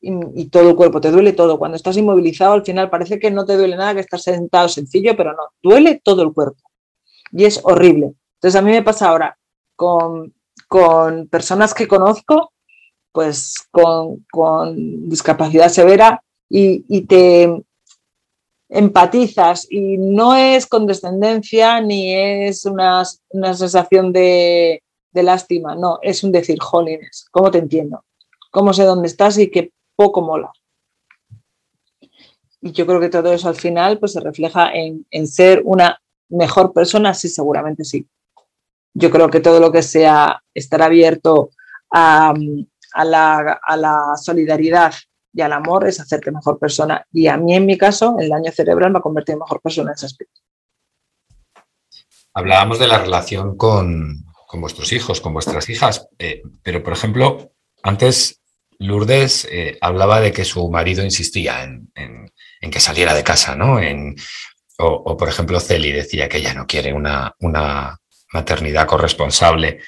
y, 0.00 0.46
todo 0.50 0.70
el 0.70 0.76
cuerpo, 0.76 1.00
te 1.00 1.10
duele 1.10 1.32
todo. 1.32 1.58
Cuando 1.58 1.76
estás 1.76 1.96
inmovilizado, 1.96 2.52
al 2.52 2.64
final 2.64 2.90
parece 2.90 3.18
que 3.18 3.30
no 3.30 3.46
te 3.46 3.56
duele 3.56 3.76
nada, 3.76 3.94
que 3.94 4.00
estás 4.00 4.22
sentado 4.22 4.68
sencillo, 4.68 5.16
pero 5.16 5.32
no, 5.32 5.42
duele 5.62 6.00
todo 6.04 6.22
el 6.22 6.32
cuerpo. 6.32 6.62
Y 7.32 7.44
es 7.44 7.60
horrible. 7.64 8.12
Entonces 8.34 8.60
a 8.60 8.62
mí 8.62 8.70
me 8.70 8.82
pasa 8.82 9.08
ahora 9.08 9.38
con, 9.76 10.34
personas 11.30 11.72
que 11.72 11.88
conozco, 11.88 12.52
pues 13.12 13.54
con, 13.70 15.08
discapacidad 15.08 15.68
severa, 15.68 16.22
y 16.50 17.06
te, 17.06 17.64
empatizas 18.74 19.68
y 19.70 19.96
no 19.98 20.34
es 20.34 20.66
condescendencia 20.66 21.80
ni 21.80 22.12
es 22.12 22.66
una, 22.66 23.04
sensación 23.04 24.12
de, 24.12 24.82
lástima, 25.12 25.76
no, 25.76 26.00
es 26.02 26.24
un 26.24 26.32
decir, 26.32 26.58
jolines, 26.60 27.26
¿cómo 27.30 27.52
te 27.52 27.58
entiendo? 27.58 28.04
¿Cómo 28.50 28.72
sé 28.72 28.82
dónde 28.82 29.06
estás 29.06 29.38
y 29.38 29.48
qué 29.48 29.70
poco 29.94 30.22
mola? 30.22 30.50
Y 32.60 32.72
yo 32.72 32.84
creo 32.84 32.98
que 32.98 33.10
todo 33.10 33.32
eso 33.32 33.48
al 33.48 33.54
final 33.54 34.00
pues, 34.00 34.12
se 34.12 34.20
refleja 34.20 34.72
en, 34.72 35.26
ser 35.28 35.62
una 35.64 36.00
mejor 36.28 36.72
persona, 36.72 37.14
sí, 37.14 37.28
seguramente 37.28 37.84
sí. 37.84 38.08
Yo 38.92 39.08
creo 39.10 39.30
que 39.30 39.40
todo 39.40 39.60
lo 39.60 39.70
que 39.70 39.82
sea 39.82 40.42
estar 40.52 40.82
abierto 40.82 41.50
a, 41.92 42.34
la, 43.04 43.60
a 43.62 43.76
la 43.76 44.16
solidaridad 44.16 44.94
y 45.34 45.40
al 45.42 45.52
amor 45.52 45.86
es 45.86 45.98
hacerte 46.00 46.30
mejor 46.30 46.58
persona. 46.58 47.06
Y 47.12 47.26
a 47.26 47.36
mí, 47.36 47.54
en 47.54 47.66
mi 47.66 47.76
caso, 47.76 48.16
el 48.20 48.28
daño 48.28 48.52
cerebral 48.52 48.92
me 48.92 48.98
ha 48.98 49.02
convertido 49.02 49.34
en 49.34 49.40
mejor 49.40 49.60
persona 49.60 49.90
en 49.90 49.94
ese 49.94 50.06
aspecto. 50.06 50.40
Hablábamos 52.32 52.78
de 52.78 52.86
la 52.86 52.98
relación 52.98 53.56
con, 53.56 54.24
vuestros 54.54 54.92
hijos, 54.92 55.20
con 55.20 55.32
vuestras 55.32 55.68
hijas, 55.68 56.08
eh, 56.18 56.42
pero 56.62 56.80
por 56.82 56.92
ejemplo, 56.92 57.52
antes 57.82 58.40
Lourdes 58.78 59.48
eh, 59.50 59.78
hablaba 59.80 60.20
de 60.20 60.32
que 60.32 60.44
su 60.44 60.70
marido 60.70 61.02
insistía 61.02 61.64
en, 61.64 61.90
que 62.70 62.80
saliera 62.80 63.14
de 63.14 63.24
casa, 63.24 63.56
¿no? 63.56 63.78
o, 64.78 65.16
por 65.16 65.28
ejemplo, 65.28 65.60
Celi 65.60 65.92
decía 65.92 66.28
que 66.28 66.38
ella 66.38 66.54
no 66.54 66.66
quiere 66.66 66.92
una, 66.92 67.34
una 67.40 67.98
maternidad 68.32 68.86
corresponsable. 68.86 69.80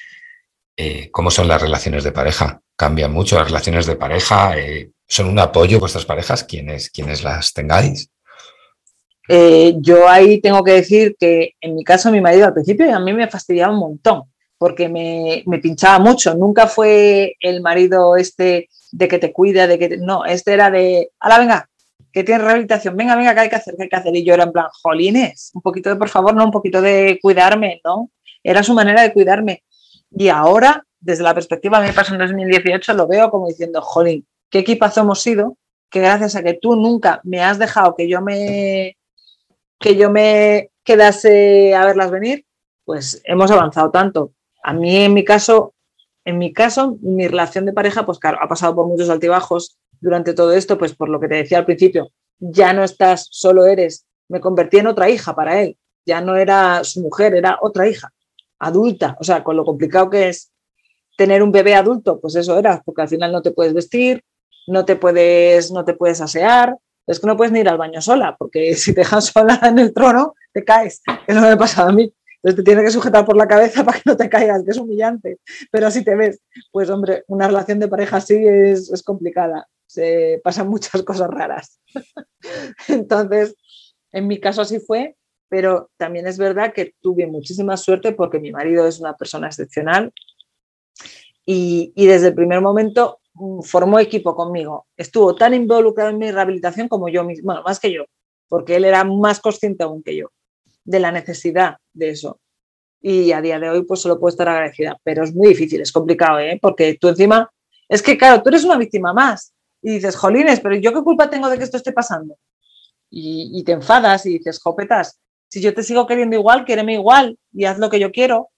Eh, 0.76 1.10
¿Cómo 1.10 1.30
son 1.30 1.48
las 1.48 1.62
relaciones 1.62 2.04
de 2.04 2.12
pareja? 2.12 2.60
cambia 2.76 3.08
mucho 3.08 3.36
las 3.36 3.46
relaciones 3.46 3.86
de 3.86 3.96
pareja. 3.96 4.54
¿Son 5.06 5.28
un 5.28 5.38
apoyo 5.38 5.78
vuestras 5.78 6.04
parejas 6.04 6.44
quienes, 6.44 6.90
quienes 6.90 7.22
las 7.22 7.52
tengáis? 7.52 8.10
Eh, 9.28 9.74
yo 9.78 10.08
ahí 10.08 10.40
tengo 10.40 10.62
que 10.62 10.72
decir 10.72 11.16
que 11.18 11.52
en 11.60 11.74
mi 11.74 11.84
caso 11.84 12.10
mi 12.10 12.20
marido 12.20 12.46
al 12.46 12.54
principio 12.54 12.94
a 12.94 13.00
mí 13.00 13.12
me 13.12 13.28
fastidiaba 13.28 13.72
un 13.72 13.80
montón 13.80 14.22
porque 14.58 14.88
me, 14.88 15.44
pinchaba 15.60 15.98
mucho. 15.98 16.34
Nunca 16.34 16.66
fue 16.66 17.36
el 17.40 17.60
marido 17.60 18.16
este 18.16 18.68
de 18.92 19.08
que 19.08 19.18
te 19.18 19.32
cuida, 19.32 19.66
de 19.66 19.78
que 19.78 19.96
no, 19.98 20.24
este 20.24 20.54
era 20.54 20.70
de, 20.70 21.10
ala, 21.20 21.38
venga, 21.38 21.68
que 22.12 22.24
tienes 22.24 22.44
rehabilitación, 22.44 22.96
venga, 22.96 23.14
venga, 23.16 23.34
que 23.34 23.40
hay 23.40 23.48
que 23.50 23.56
hacer, 23.56 23.76
que 23.76 23.84
hay 23.84 23.88
que 23.88 23.96
hacer. 23.96 24.16
Y 24.16 24.24
yo 24.24 24.34
era 24.34 24.44
en 24.44 24.52
plan, 24.52 24.66
jolines, 24.82 25.50
un 25.54 25.62
poquito 25.62 25.90
de, 25.90 25.96
por 25.96 26.08
favor, 26.08 26.34
no, 26.34 26.44
un 26.44 26.50
poquito 26.50 26.80
de 26.80 27.18
cuidarme, 27.20 27.80
¿no? 27.84 28.10
Era 28.42 28.62
su 28.62 28.72
manera 28.74 29.02
de 29.02 29.12
cuidarme. 29.12 29.62
Y 30.10 30.28
ahora, 30.28 30.84
desde 30.98 31.22
la 31.22 31.34
perspectiva, 31.34 31.78
a 31.78 31.80
mí 31.82 31.88
me 31.88 31.92
pasó 31.92 32.14
en 32.14 32.20
2018, 32.20 32.94
lo 32.94 33.06
veo 33.06 33.30
como 33.30 33.48
diciendo, 33.48 33.82
jolín, 33.82 34.26
qué 34.50 34.60
equipazo 34.60 35.00
hemos 35.00 35.20
sido, 35.20 35.56
que 35.90 36.00
gracias 36.00 36.36
a 36.36 36.42
que 36.42 36.54
tú 36.54 36.76
nunca 36.76 37.20
me 37.24 37.42
has 37.42 37.58
dejado 37.58 37.94
que 37.96 38.08
yo 38.08 38.20
me, 38.20 38.96
que 39.78 39.96
yo 39.96 40.10
me 40.10 40.70
quedase 40.84 41.74
a 41.74 41.84
verlas 41.84 42.10
venir, 42.10 42.44
pues 42.84 43.20
hemos 43.24 43.50
avanzado 43.50 43.90
tanto. 43.90 44.32
A 44.62 44.72
mí, 44.72 44.96
en 44.96 45.14
mi 45.14 45.24
caso, 45.24 45.74
en 46.24 46.38
mi 46.38 46.52
caso, 46.52 46.96
mi 47.02 47.28
relación 47.28 47.66
de 47.66 47.72
pareja, 47.72 48.04
pues 48.04 48.18
claro, 48.18 48.38
ha 48.40 48.48
pasado 48.48 48.74
por 48.74 48.86
muchos 48.86 49.10
altibajos 49.10 49.78
durante 50.00 50.34
todo 50.34 50.52
esto, 50.52 50.78
pues 50.78 50.94
por 50.94 51.08
lo 51.08 51.20
que 51.20 51.28
te 51.28 51.36
decía 51.36 51.58
al 51.58 51.64
principio, 51.64 52.10
ya 52.38 52.72
no 52.72 52.84
estás, 52.84 53.28
solo 53.30 53.66
eres, 53.66 54.06
me 54.28 54.40
convertí 54.40 54.78
en 54.78 54.88
otra 54.88 55.08
hija 55.08 55.34
para 55.34 55.60
él, 55.62 55.76
ya 56.04 56.20
no 56.20 56.36
era 56.36 56.84
su 56.84 57.00
mujer, 57.00 57.34
era 57.34 57.58
otra 57.60 57.88
hija, 57.88 58.12
adulta, 58.58 59.16
o 59.20 59.24
sea, 59.24 59.42
con 59.42 59.56
lo 59.56 59.64
complicado 59.64 60.10
que 60.10 60.28
es 60.28 60.50
tener 61.16 61.42
un 61.42 61.52
bebé 61.52 61.74
adulto, 61.74 62.20
pues 62.20 62.36
eso 62.36 62.58
era, 62.58 62.82
porque 62.84 63.02
al 63.02 63.08
final 63.08 63.32
no 63.32 63.42
te 63.42 63.52
puedes 63.52 63.72
vestir, 63.72 64.22
no 64.66 64.84
te 64.84 64.96
puedes, 64.96 65.70
no 65.70 65.84
te 65.84 65.94
puedes 65.94 66.20
asear, 66.20 66.76
es 67.06 67.20
que 67.20 67.26
no 67.26 67.36
puedes 67.36 67.52
ni 67.52 67.60
ir 67.60 67.68
al 67.68 67.78
baño 67.78 68.00
sola, 68.00 68.36
porque 68.36 68.74
si 68.74 68.92
te 68.92 69.00
dejas 69.00 69.26
sola 69.26 69.60
en 69.62 69.78
el 69.78 69.92
trono, 69.94 70.34
te 70.52 70.64
caes. 70.64 71.02
Eso 71.26 71.40
me 71.40 71.48
ha 71.48 71.56
pasado 71.56 71.90
a 71.90 71.92
mí. 71.92 72.12
Entonces 72.36 72.56
te 72.56 72.62
tienes 72.62 72.84
que 72.84 72.90
sujetar 72.90 73.24
por 73.24 73.36
la 73.36 73.48
cabeza 73.48 73.84
para 73.84 73.98
que 73.98 74.04
no 74.06 74.16
te 74.16 74.28
caigas, 74.28 74.62
que 74.64 74.70
es 74.70 74.78
humillante. 74.78 75.38
Pero 75.70 75.86
así 75.86 76.04
te 76.04 76.14
ves. 76.14 76.40
Pues 76.70 76.90
hombre, 76.90 77.24
una 77.28 77.46
relación 77.46 77.78
de 77.78 77.88
pareja 77.88 78.18
así 78.18 78.34
es, 78.34 78.90
es 78.92 79.02
complicada. 79.02 79.68
Se 79.86 80.40
pasan 80.42 80.68
muchas 80.68 81.02
cosas 81.04 81.30
raras. 81.30 81.80
Entonces, 82.88 83.54
en 84.12 84.26
mi 84.26 84.40
caso 84.40 84.62
así 84.62 84.80
fue, 84.80 85.16
pero 85.48 85.90
también 85.96 86.26
es 86.26 86.38
verdad 86.38 86.72
que 86.72 86.94
tuve 87.00 87.26
muchísima 87.26 87.76
suerte 87.76 88.12
porque 88.12 88.40
mi 88.40 88.50
marido 88.50 88.86
es 88.86 88.98
una 88.98 89.16
persona 89.16 89.46
excepcional 89.46 90.12
y, 91.44 91.92
y 91.94 92.06
desde 92.06 92.28
el 92.28 92.34
primer 92.34 92.60
momento 92.60 93.20
formó 93.62 93.98
equipo 93.98 94.34
conmigo. 94.34 94.86
Estuvo 94.96 95.34
tan 95.34 95.54
involucrado 95.54 96.10
en 96.10 96.18
mi 96.18 96.30
rehabilitación 96.30 96.88
como 96.88 97.08
yo 97.08 97.24
mismo, 97.24 97.54
más 97.62 97.80
que 97.80 97.92
yo, 97.92 98.04
porque 98.48 98.76
él 98.76 98.84
era 98.84 99.04
más 99.04 99.40
consciente 99.40 99.84
aún 99.84 100.02
que 100.02 100.16
yo 100.16 100.30
de 100.84 101.00
la 101.00 101.12
necesidad 101.12 101.76
de 101.92 102.10
eso. 102.10 102.40
Y 103.00 103.32
a 103.32 103.40
día 103.40 103.58
de 103.58 103.68
hoy, 103.68 103.84
pues 103.84 104.00
solo 104.00 104.18
puedo 104.18 104.30
estar 104.30 104.48
agradecida, 104.48 104.98
pero 105.04 105.24
es 105.24 105.34
muy 105.34 105.48
difícil, 105.48 105.80
es 105.80 105.92
complicado, 105.92 106.38
¿eh? 106.38 106.58
porque 106.60 106.96
tú 107.00 107.08
encima, 107.08 107.50
es 107.88 108.02
que 108.02 108.16
claro, 108.16 108.42
tú 108.42 108.48
eres 108.48 108.64
una 108.64 108.78
víctima 108.78 109.12
más 109.12 109.52
y 109.82 109.92
dices, 109.92 110.16
jolines, 110.16 110.60
pero 110.60 110.74
¿yo 110.76 110.92
qué 110.92 111.02
culpa 111.02 111.30
tengo 111.30 111.48
de 111.48 111.58
que 111.58 111.64
esto 111.64 111.76
esté 111.76 111.92
pasando? 111.92 112.36
Y, 113.10 113.50
y 113.54 113.64
te 113.64 113.72
enfadas 113.72 114.26
y 114.26 114.38
dices, 114.38 114.60
jopetas, 114.60 115.20
si 115.48 115.60
yo 115.60 115.74
te 115.74 115.82
sigo 115.82 116.06
queriendo 116.06 116.36
igual, 116.36 116.64
quéreme 116.64 116.94
igual 116.94 117.38
y 117.52 117.64
haz 117.66 117.78
lo 117.78 117.90
que 117.90 118.00
yo 118.00 118.10
quiero 118.10 118.50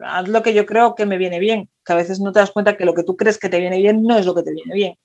haz 0.00 0.28
lo 0.28 0.42
que 0.42 0.54
yo 0.54 0.66
creo 0.66 0.94
que 0.94 1.06
me 1.06 1.18
viene 1.18 1.38
bien, 1.38 1.70
que 1.86 1.92
a 1.92 1.96
veces 1.96 2.20
no 2.20 2.32
te 2.32 2.40
das 2.40 2.50
cuenta 2.50 2.76
que 2.76 2.84
lo 2.84 2.94
que 2.94 3.04
tú 3.04 3.16
crees 3.16 3.38
que 3.38 3.48
te 3.48 3.60
viene 3.60 3.78
bien 3.78 4.02
no 4.02 4.18
es 4.18 4.26
lo 4.26 4.34
que 4.34 4.42
te 4.42 4.52
viene 4.52 4.74
bien. 4.74 4.98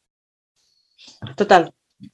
Total, 1.35 1.71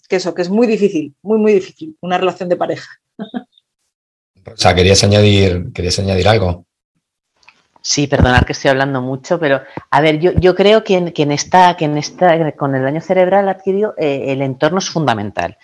que 0.09 0.17
eso, 0.17 0.33
que 0.33 0.41
es 0.41 0.49
muy 0.49 0.67
difícil, 0.67 1.15
muy, 1.21 1.39
muy 1.39 1.53
difícil, 1.53 1.95
una 2.01 2.17
relación 2.17 2.49
de 2.49 2.57
pareja. 2.57 2.89
O 3.17 4.55
sea, 4.55 4.75
¿querías 4.75 5.03
añadir, 5.03 5.71
¿querías 5.73 5.97
añadir 5.99 6.27
algo? 6.27 6.65
Sí, 7.81 8.07
perdonad 8.07 8.43
que 8.43 8.51
estoy 8.51 8.69
hablando 8.69 9.01
mucho, 9.01 9.39
pero 9.39 9.61
a 9.89 10.01
ver, 10.01 10.19
yo, 10.19 10.31
yo 10.33 10.55
creo 10.55 10.83
que 10.83 10.95
en, 10.95 11.11
que 11.13 11.23
en 11.23 11.31
esta, 11.31 11.77
que 11.77 11.85
en 11.85 11.97
esta, 11.97 12.51
con 12.53 12.75
el 12.75 12.83
daño 12.83 12.99
cerebral 12.99 13.47
adquirido, 13.47 13.93
eh, 13.97 14.25
el 14.27 14.41
entorno 14.41 14.79
es 14.79 14.89
fundamental. 14.89 15.57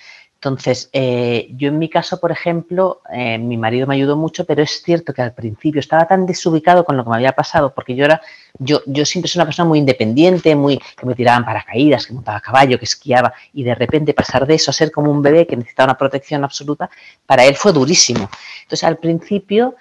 Entonces, 0.44 0.90
eh, 0.92 1.48
yo 1.56 1.70
en 1.70 1.80
mi 1.80 1.88
caso, 1.88 2.20
por 2.20 2.30
ejemplo, 2.30 3.02
eh, 3.14 3.38
mi 3.38 3.56
marido 3.56 3.88
me 3.88 3.96
ayudó 3.96 4.18
mucho, 4.18 4.44
pero 4.44 4.62
es 4.62 4.84
cierto 4.84 5.14
que 5.14 5.22
al 5.22 5.34
principio 5.34 5.80
estaba 5.80 6.06
tan 6.06 6.26
desubicado 6.26 6.84
con 6.84 6.98
lo 6.98 7.06
que 7.06 7.12
me 7.12 7.16
había 7.16 7.32
pasado, 7.32 7.74
porque 7.74 7.96
yo 7.96 8.04
era, 8.04 8.22
yo, 8.60 8.82
yo 8.86 9.06
siempre 9.06 9.30
soy 9.30 9.40
una 9.40 9.46
persona 9.46 9.70
muy 9.70 9.80
independiente, 9.80 10.54
muy 10.54 10.80
que 10.98 11.06
me 11.06 11.16
tiraban 11.16 11.46
paracaídas, 11.46 12.06
que 12.06 12.14
montaba 12.14 12.40
a 12.40 12.42
caballo, 12.42 12.78
que 12.78 12.84
esquiaba, 12.84 13.34
y 13.54 13.64
de 13.64 13.74
repente 13.74 14.14
pasar 14.14 14.46
de 14.46 14.56
eso 14.56 14.70
a 14.72 14.74
ser 14.74 14.92
como 14.92 15.10
un 15.12 15.22
bebé 15.22 15.48
que 15.48 15.56
necesitaba 15.56 15.92
una 15.92 15.98
protección 15.98 16.44
absoluta, 16.44 16.90
para 17.26 17.46
él 17.46 17.56
fue 17.56 17.72
durísimo. 17.72 18.30
Entonces, 18.64 18.84
al 18.84 18.98
principio, 18.98 19.76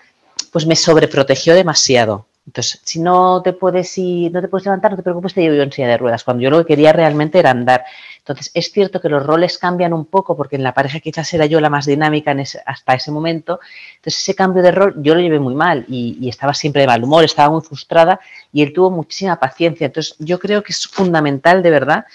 pues 0.53 0.65
me 0.65 0.77
sobreprotegió 0.77 1.57
demasiado. 1.57 2.27
Entonces, 2.47 2.81
si 2.83 2.99
no 3.01 3.41
te 3.43 3.53
puedes 3.53 3.97
ir, 3.99 4.33
no 4.33 4.41
te 4.41 4.49
puedes 4.49 4.65
levantar, 4.65 4.91
no 4.91 4.97
te 4.97 5.03
preocupes, 5.03 5.35
te 5.35 5.43
llevo 5.43 5.55
yo 5.55 5.63
en 5.63 5.73
silla 5.73 5.89
de 5.89 5.99
ruedas. 5.99 6.25
Cuando 6.25 6.43
yo 6.43 6.51
lo 6.51 6.59
que 6.59 6.67
quería 6.67 6.93
realmente 6.93 7.39
era 7.39 7.51
andar. 7.51 7.85
Entonces, 8.23 8.53
es 8.55 8.71
cierto 8.71 9.01
que 9.01 9.09
los 9.09 9.27
roles 9.27 9.59
cambian 9.59 9.93
un 9.93 10.05
poco, 10.05 10.37
porque 10.37 10.55
en 10.55 10.63
la 10.63 10.73
pareja 10.73 11.01
quizás 11.01 11.35
era 11.35 11.45
yo 11.47 11.61
la 11.61 11.69
más 11.69 11.87
dinámica 11.87 12.33
hasta 12.67 12.95
ese 12.95 13.11
momento. 13.11 13.59
Entonces, 13.97 14.23
ese 14.23 14.37
cambio 14.37 14.63
de 14.63 14.71
rol 14.71 14.95
yo 14.99 15.17
lo 15.17 15.21
llevé 15.21 15.41
muy 15.41 15.57
mal 15.57 15.85
y, 15.89 16.29
estaba 16.29 16.55
siempre 16.55 16.83
de 16.83 16.87
mal 16.87 17.03
humor, 17.03 17.25
estaba 17.25 17.51
muy 17.51 17.63
frustrada 17.63 18.21
y 18.53 18.63
él 18.63 18.73
tuvo 18.73 18.93
muchísima 18.93 19.41
paciencia. 19.41 19.87
Entonces, 19.87 20.15
yo 20.21 20.39
creo 20.39 20.63
que 20.63 20.71
es 20.73 20.87
fundamental, 20.87 21.65
de 21.65 21.71
verdad, 21.71 22.07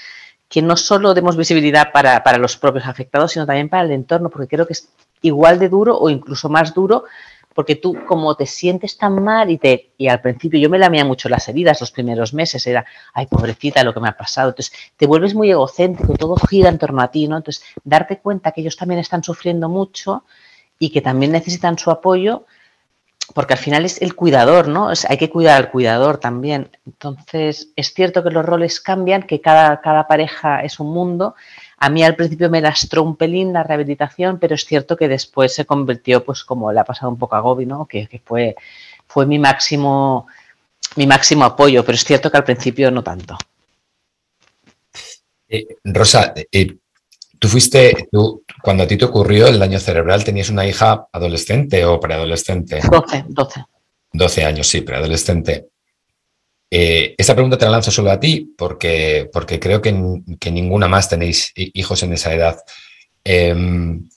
que 0.47 0.61
no 0.61 0.77
solo 0.77 1.13
demos 1.13 1.35
visibilidad 1.35 1.91
para, 1.91 2.23
para 2.23 2.37
los 2.37 2.55
propios 2.55 2.85
afectados, 2.87 3.33
sino 3.33 3.45
también 3.45 3.67
para 3.67 3.83
el 3.83 3.91
entorno, 3.91 4.29
porque 4.29 4.47
creo 4.47 4.65
que 4.65 4.73
es 4.73 4.87
igual 5.21 5.59
de 5.59 5.67
duro 5.67 5.97
o 5.97 6.09
incluso 6.09 6.47
más 6.47 6.73
duro 6.73 7.03
porque 7.57 7.75
tú 7.75 7.97
como 8.05 8.35
te 8.35 8.45
sientes 8.45 8.99
tan 8.99 9.23
mal 9.23 9.49
y 9.49 9.57
te 9.57 9.89
y 9.97 10.09
al 10.09 10.21
principio 10.21 10.59
yo 10.59 10.69
me 10.69 10.77
lamía 10.77 11.03
mucho 11.03 11.27
las 11.27 11.49
heridas 11.49 11.81
los 11.81 11.89
primeros 11.89 12.31
meses, 12.31 12.67
era, 12.67 12.85
ay, 13.15 13.25
pobrecita, 13.25 13.83
lo 13.83 13.95
que 13.95 13.99
me 13.99 14.09
ha 14.09 14.15
pasado. 14.15 14.49
Entonces, 14.49 14.77
te 14.95 15.07
vuelves 15.07 15.33
muy 15.33 15.49
egocéntrico, 15.49 16.13
todo 16.13 16.35
gira 16.35 16.69
en 16.69 16.77
torno 16.77 17.01
a 17.01 17.09
ti, 17.09 17.27
¿no? 17.27 17.35
Entonces, 17.35 17.63
darte 17.83 18.19
cuenta 18.19 18.51
que 18.51 18.61
ellos 18.61 18.77
también 18.77 18.99
están 18.99 19.23
sufriendo 19.23 19.69
mucho 19.69 20.23
y 20.77 20.91
que 20.91 21.01
también 21.01 21.31
necesitan 21.31 21.79
su 21.79 21.89
apoyo, 21.89 22.45
porque 23.33 23.53
al 23.53 23.59
final 23.59 23.85
es 23.85 24.03
el 24.03 24.13
cuidador, 24.13 24.67
¿no? 24.67 24.91
hay 25.09 25.17
que 25.17 25.31
cuidar 25.31 25.57
al 25.57 25.71
cuidador 25.71 26.19
también. 26.19 26.69
Entonces, 26.85 27.69
es 27.75 27.91
cierto 27.91 28.23
que 28.23 28.29
los 28.29 28.45
roles 28.45 28.79
cambian, 28.79 29.23
que 29.23 29.41
cada, 29.41 29.81
cada 29.81 30.07
pareja 30.07 30.61
es 30.61 30.79
un 30.79 30.93
mundo 30.93 31.33
a 31.79 31.89
mí 31.89 32.03
al 32.03 32.15
principio 32.15 32.49
me 32.49 32.61
lastró 32.61 33.03
un 33.03 33.15
pelín 33.15 33.53
la 33.53 33.63
rehabilitación, 33.63 34.39
pero 34.39 34.55
es 34.55 34.65
cierto 34.65 34.97
que 34.97 35.07
después 35.07 35.53
se 35.53 35.65
convirtió, 35.65 36.23
pues 36.23 36.43
como 36.43 36.71
le 36.71 36.79
ha 36.79 36.83
pasado 36.83 37.11
un 37.11 37.19
poco 37.19 37.35
a 37.35 37.39
Gobi, 37.39 37.65
¿no? 37.65 37.85
Que, 37.85 38.21
fue, 38.25 38.55
fue 39.07 39.27
mi 39.27 39.37
máximo, 39.37 40.27
mi 40.95 41.05
máximo 41.05 41.45
apoyo, 41.45 41.85
pero 41.85 41.95
es 41.95 42.03
cierto 42.03 42.31
que 42.31 42.37
al 42.37 42.43
principio 42.43 42.89
no 42.89 43.03
tanto. 43.03 43.37
Eh, 45.47 45.67
Rosa, 45.83 46.33
eh, 46.51 46.75
tú 47.37 47.47
fuiste, 47.47 48.07
tú, 48.11 48.43
cuando 48.61 48.83
a 48.83 48.87
ti 48.87 48.97
te 48.97 49.05
ocurrió 49.05 49.47
el 49.47 49.59
daño 49.59 49.79
cerebral, 49.79 50.23
¿tenías 50.23 50.49
una 50.49 50.65
hija 50.65 51.07
adolescente 51.11 51.85
o 51.85 51.99
preadolescente? 51.99 52.81
12, 52.89 53.25
12. 53.29 53.65
12 54.13 54.45
años, 54.45 54.67
sí, 54.67 54.81
preadolescente. 54.81 55.67
Eh, 56.69 57.15
esta 57.17 57.33
pregunta 57.33 57.57
te 57.57 57.65
la 57.65 57.71
lanzo 57.71 57.91
solo 57.91 58.11
a 58.11 58.19
ti 58.19 58.53
porque, 58.57 59.29
porque 59.31 59.59
creo 59.59 59.81
que, 59.81 59.91
ninguna 59.91 60.87
más 60.87 61.09
tenéis 61.09 61.51
hijos 61.55 62.03
en 62.03 62.13
esa 62.13 62.33
edad. 62.33 62.57
Em, 63.23 64.09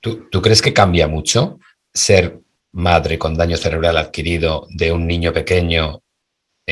¿tú, 0.00 0.42
crees 0.42 0.62
que 0.62 0.72
cambia 0.72 1.08
mucho 1.08 1.58
ser 1.92 2.40
madre 2.72 3.18
con 3.18 3.36
daño 3.36 3.56
cerebral 3.56 3.96
adquirido 3.96 4.66
de 4.70 4.92
un 4.92 5.06
niño 5.06 5.32
pequeño 5.32 6.01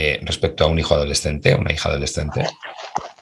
eh, 0.01 0.21
respecto 0.23 0.65
a 0.65 0.67
un 0.69 0.79
hijo 0.79 0.95
adolescente, 0.95 1.55
una 1.55 1.73
hija 1.73 1.91
adolescente? 1.91 2.47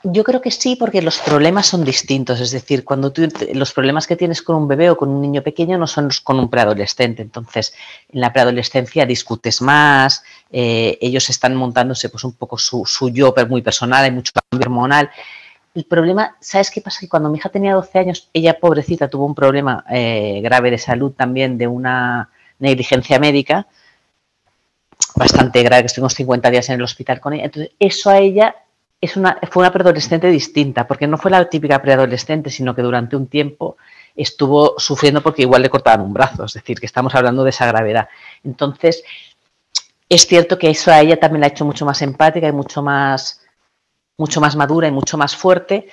Yo 0.05 0.23
creo 0.23 0.41
que 0.41 0.53
sí, 0.53 0.77
porque 0.77 1.03
los 1.03 1.19
problemas 1.19 1.67
son 1.67 1.85
distintos. 1.85 2.41
Es 2.41 2.53
decir, 2.53 2.85
cuando 2.85 3.11
tú, 3.11 3.29
los 3.53 3.73
problemas 3.73 4.07
que 4.07 4.15
tienes 4.15 4.43
con 4.43 4.55
un 4.55 4.69
bebé 4.69 4.89
o 4.91 4.97
con 4.97 5.09
un 5.09 5.21
niño 5.21 5.43
pequeño 5.43 5.77
no 5.77 5.89
son 5.89 6.09
con 6.23 6.39
un 6.39 6.49
preadolescente. 6.49 7.23
Entonces, 7.23 7.75
en 8.09 8.21
la 8.21 8.33
preadolescencia 8.33 9.07
discutes 9.07 9.61
más, 9.61 10.23
eh, 10.53 10.97
ellos 11.01 11.29
están 11.31 11.57
montándose 11.57 12.11
pues 12.11 12.23
un 12.23 12.35
poco 12.35 12.57
su, 12.59 12.87
su 12.87 13.11
yo 13.11 13.35
muy 13.49 13.63
personal, 13.63 14.05
hay 14.05 14.13
mucho 14.13 14.33
cambio 14.33 14.67
hormonal. 14.67 15.11
El 15.75 15.85
problema, 15.85 16.37
¿sabes 16.41 16.71
qué 16.71 16.81
pasa? 16.81 17.01
Que 17.01 17.09
cuando 17.09 17.29
mi 17.29 17.39
hija 17.39 17.49
tenía 17.49 17.75
12 17.75 17.99
años, 17.99 18.31
ella 18.33 18.59
pobrecita 18.59 19.09
tuvo 19.09 19.27
un 19.27 19.35
problema 19.35 19.85
eh, 19.91 20.41
grave 20.43 20.71
de 20.71 20.79
salud 20.79 21.11
también 21.11 21.59
de 21.59 21.67
una 21.67 22.31
negligencia 22.61 23.19
médica 23.19 23.67
bastante 25.19 25.63
grave, 25.63 25.83
que 25.83 25.87
estuvimos 25.87 26.15
50 26.15 26.51
días 26.51 26.69
en 26.69 26.77
el 26.77 26.83
hospital 26.83 27.21
con 27.21 27.33
ella. 27.33 27.45
Entonces, 27.45 27.73
eso 27.79 28.11
a 28.11 28.19
ella 28.19 28.55
es 29.01 29.17
una, 29.17 29.39
fue 29.51 29.63
una 29.63 29.73
preadolescente 29.73 30.29
distinta, 30.29 30.87
porque 30.87 31.07
no 31.07 31.19
fue 31.19 31.31
la 31.31 31.49
típica 31.49 31.81
preadolescente, 31.81 32.51
sino 32.51 32.75
que 32.75 32.83
durante 32.83 33.17
un 33.17 33.27
tiempo 33.27 33.77
estuvo 34.17 34.75
sufriendo 34.79 35.23
porque 35.23 35.43
igual 35.43 35.63
le 35.63 35.71
cortaban 35.71 36.01
un 36.01 36.13
brazo, 36.13 36.45
es 36.45 36.53
decir, 36.55 36.81
que 36.81 36.87
estamos 36.87 37.15
hablando 37.15 37.45
de 37.45 37.51
esa 37.51 37.67
gravedad. 37.67 38.09
Entonces, 38.43 39.05
es 40.09 40.27
cierto 40.27 40.59
que 40.59 40.71
eso 40.71 40.91
a 40.91 41.01
ella 41.01 41.21
también 41.21 41.41
la 41.41 41.47
ha 41.47 41.51
hecho 41.51 41.65
mucho 41.65 41.85
más 41.85 42.03
empática 42.03 42.49
y 42.49 42.53
mucho 42.53 42.83
más 42.83 43.43
mucho 44.19 44.41
más 44.41 44.57
madura 44.57 44.89
y 44.89 44.91
mucho 44.91 45.17
más 45.17 45.37
fuerte. 45.37 45.89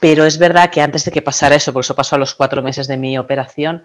Pero 0.00 0.24
es 0.24 0.38
verdad 0.38 0.70
que 0.70 0.80
antes 0.80 1.04
de 1.04 1.12
que 1.12 1.22
pasara 1.22 1.54
eso, 1.54 1.72
porque 1.72 1.86
eso 1.86 1.94
pasó 1.94 2.16
a 2.16 2.18
los 2.18 2.34
cuatro 2.34 2.60
meses 2.60 2.88
de 2.88 2.96
mi 2.96 3.16
operación, 3.16 3.84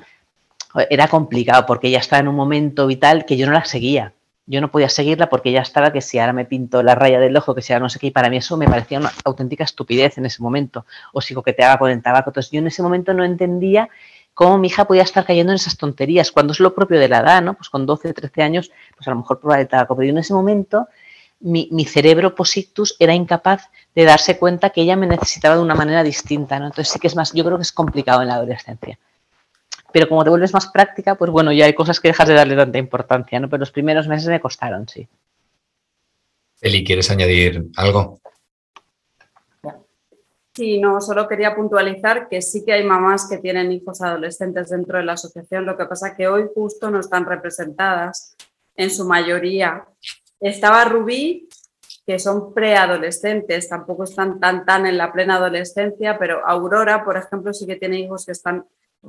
era 0.89 1.07
complicado 1.07 1.65
porque 1.65 1.87
ella 1.87 1.99
estaba 1.99 2.19
en 2.19 2.27
un 2.27 2.35
momento 2.35 2.87
vital 2.87 3.25
que 3.25 3.37
yo 3.37 3.45
no 3.45 3.53
la 3.53 3.65
seguía. 3.65 4.13
Yo 4.49 4.61
no 4.61 4.71
podía 4.71 4.87
seguirla 4.87 5.29
porque 5.29 5.49
ella 5.49 5.61
estaba 5.61 5.91
que 5.91 6.01
si 6.01 6.19
ahora 6.19 6.31
me 6.31 6.45
pinto 6.45 6.81
la 6.81 6.95
raya 6.95 7.19
del 7.19 7.35
ojo, 7.35 7.53
que 7.53 7.61
si 7.61 7.73
ahora 7.73 7.83
no 7.83 7.89
sé 7.89 7.99
qué, 7.99 8.07
y 8.07 8.11
para 8.11 8.29
mí 8.29 8.37
eso 8.37 8.55
me 8.55 8.65
parecía 8.65 8.97
una 8.97 9.11
auténtica 9.25 9.65
estupidez 9.65 10.17
en 10.17 10.25
ese 10.25 10.41
momento. 10.41 10.85
O 11.11 11.19
si 11.19 11.33
coqueteaba 11.33 11.77
con 11.77 11.91
el 11.91 12.01
tabaco. 12.01 12.29
Entonces 12.29 12.51
yo 12.51 12.59
en 12.59 12.67
ese 12.67 12.81
momento 12.81 13.13
no 13.13 13.25
entendía 13.25 13.89
cómo 14.33 14.57
mi 14.57 14.67
hija 14.67 14.85
podía 14.85 15.03
estar 15.03 15.25
cayendo 15.25 15.51
en 15.51 15.57
esas 15.57 15.77
tonterías, 15.77 16.31
cuando 16.31 16.53
es 16.53 16.61
lo 16.61 16.73
propio 16.73 16.97
de 16.97 17.09
la 17.09 17.19
edad, 17.19 17.41
¿no? 17.41 17.55
Pues 17.55 17.69
con 17.69 17.85
12, 17.85 18.13
13 18.13 18.41
años, 18.41 18.71
pues 18.95 19.05
a 19.07 19.11
lo 19.11 19.17
mejor 19.17 19.39
probar 19.41 19.59
el 19.59 19.67
tabaco. 19.67 19.95
Pero 19.97 20.05
yo 20.05 20.11
en 20.11 20.19
ese 20.19 20.33
momento 20.33 20.87
mi, 21.41 21.67
mi, 21.71 21.83
cerebro 21.83 22.33
posictus 22.33 22.95
era 22.99 23.13
incapaz 23.13 23.69
de 23.95 24.05
darse 24.05 24.37
cuenta 24.37 24.69
que 24.69 24.81
ella 24.81 24.95
me 24.95 25.07
necesitaba 25.07 25.55
de 25.55 25.61
una 25.61 25.75
manera 25.75 26.03
distinta, 26.03 26.57
¿no? 26.57 26.67
Entonces 26.67 26.93
sí 26.93 26.99
que 26.99 27.07
es 27.07 27.15
más, 27.17 27.33
yo 27.33 27.43
creo 27.43 27.57
que 27.57 27.63
es 27.63 27.73
complicado 27.73 28.21
en 28.21 28.29
la 28.29 28.35
adolescencia 28.35 28.97
pero 29.97 30.09
como 30.09 30.23
te 30.23 30.29
vuelves 30.29 30.53
más 30.53 30.67
práctica, 30.67 31.15
pues 31.15 31.31
bueno, 31.31 31.51
ya 31.51 31.65
hay 31.65 31.73
cosas 31.73 31.99
que 31.99 32.09
dejas 32.09 32.27
de 32.27 32.35
darle 32.35 32.55
tanta 32.55 32.77
importancia, 32.77 33.39
¿no? 33.39 33.49
Pero 33.49 33.61
los 33.61 33.71
primeros 33.71 34.07
meses 34.07 34.27
me 34.27 34.39
costaron, 34.39 34.87
sí. 34.87 35.07
Eli, 36.61 36.83
¿quieres 36.83 37.09
añadir 37.09 37.65
algo? 37.75 38.19
Sí, 40.53 40.79
no, 40.79 41.01
solo 41.01 41.27
quería 41.27 41.55
puntualizar 41.55 42.29
que 42.29 42.43
sí 42.43 42.63
que 42.63 42.73
hay 42.73 42.83
mamás 42.83 43.27
que 43.27 43.39
tienen 43.39 43.71
hijos 43.71 43.99
adolescentes 44.03 44.69
dentro 44.69 44.99
de 44.99 45.03
la 45.03 45.13
asociación, 45.13 45.65
lo 45.65 45.75
que 45.75 45.85
pasa 45.85 46.15
que 46.15 46.27
hoy 46.27 46.45
justo 46.53 46.91
no 46.91 46.99
están 46.99 47.25
representadas 47.25 48.35
en 48.75 48.91
su 48.91 49.03
mayoría. 49.03 49.83
Estaba 50.39 50.85
Rubí, 50.85 51.49
que 52.05 52.19
son 52.19 52.53
preadolescentes, 52.53 53.67
tampoco 53.67 54.03
están 54.03 54.39
tan 54.39 54.63
tan 54.63 54.85
en 54.85 54.95
la 54.95 55.11
plena 55.11 55.37
adolescencia, 55.37 56.19
pero 56.19 56.47
Aurora, 56.47 57.03
por 57.03 57.17
ejemplo, 57.17 57.51
sí 57.51 57.65
que 57.65 57.77
tiene 57.77 57.99
hijos 57.99 58.27
que 58.27 58.33
están 58.33 58.63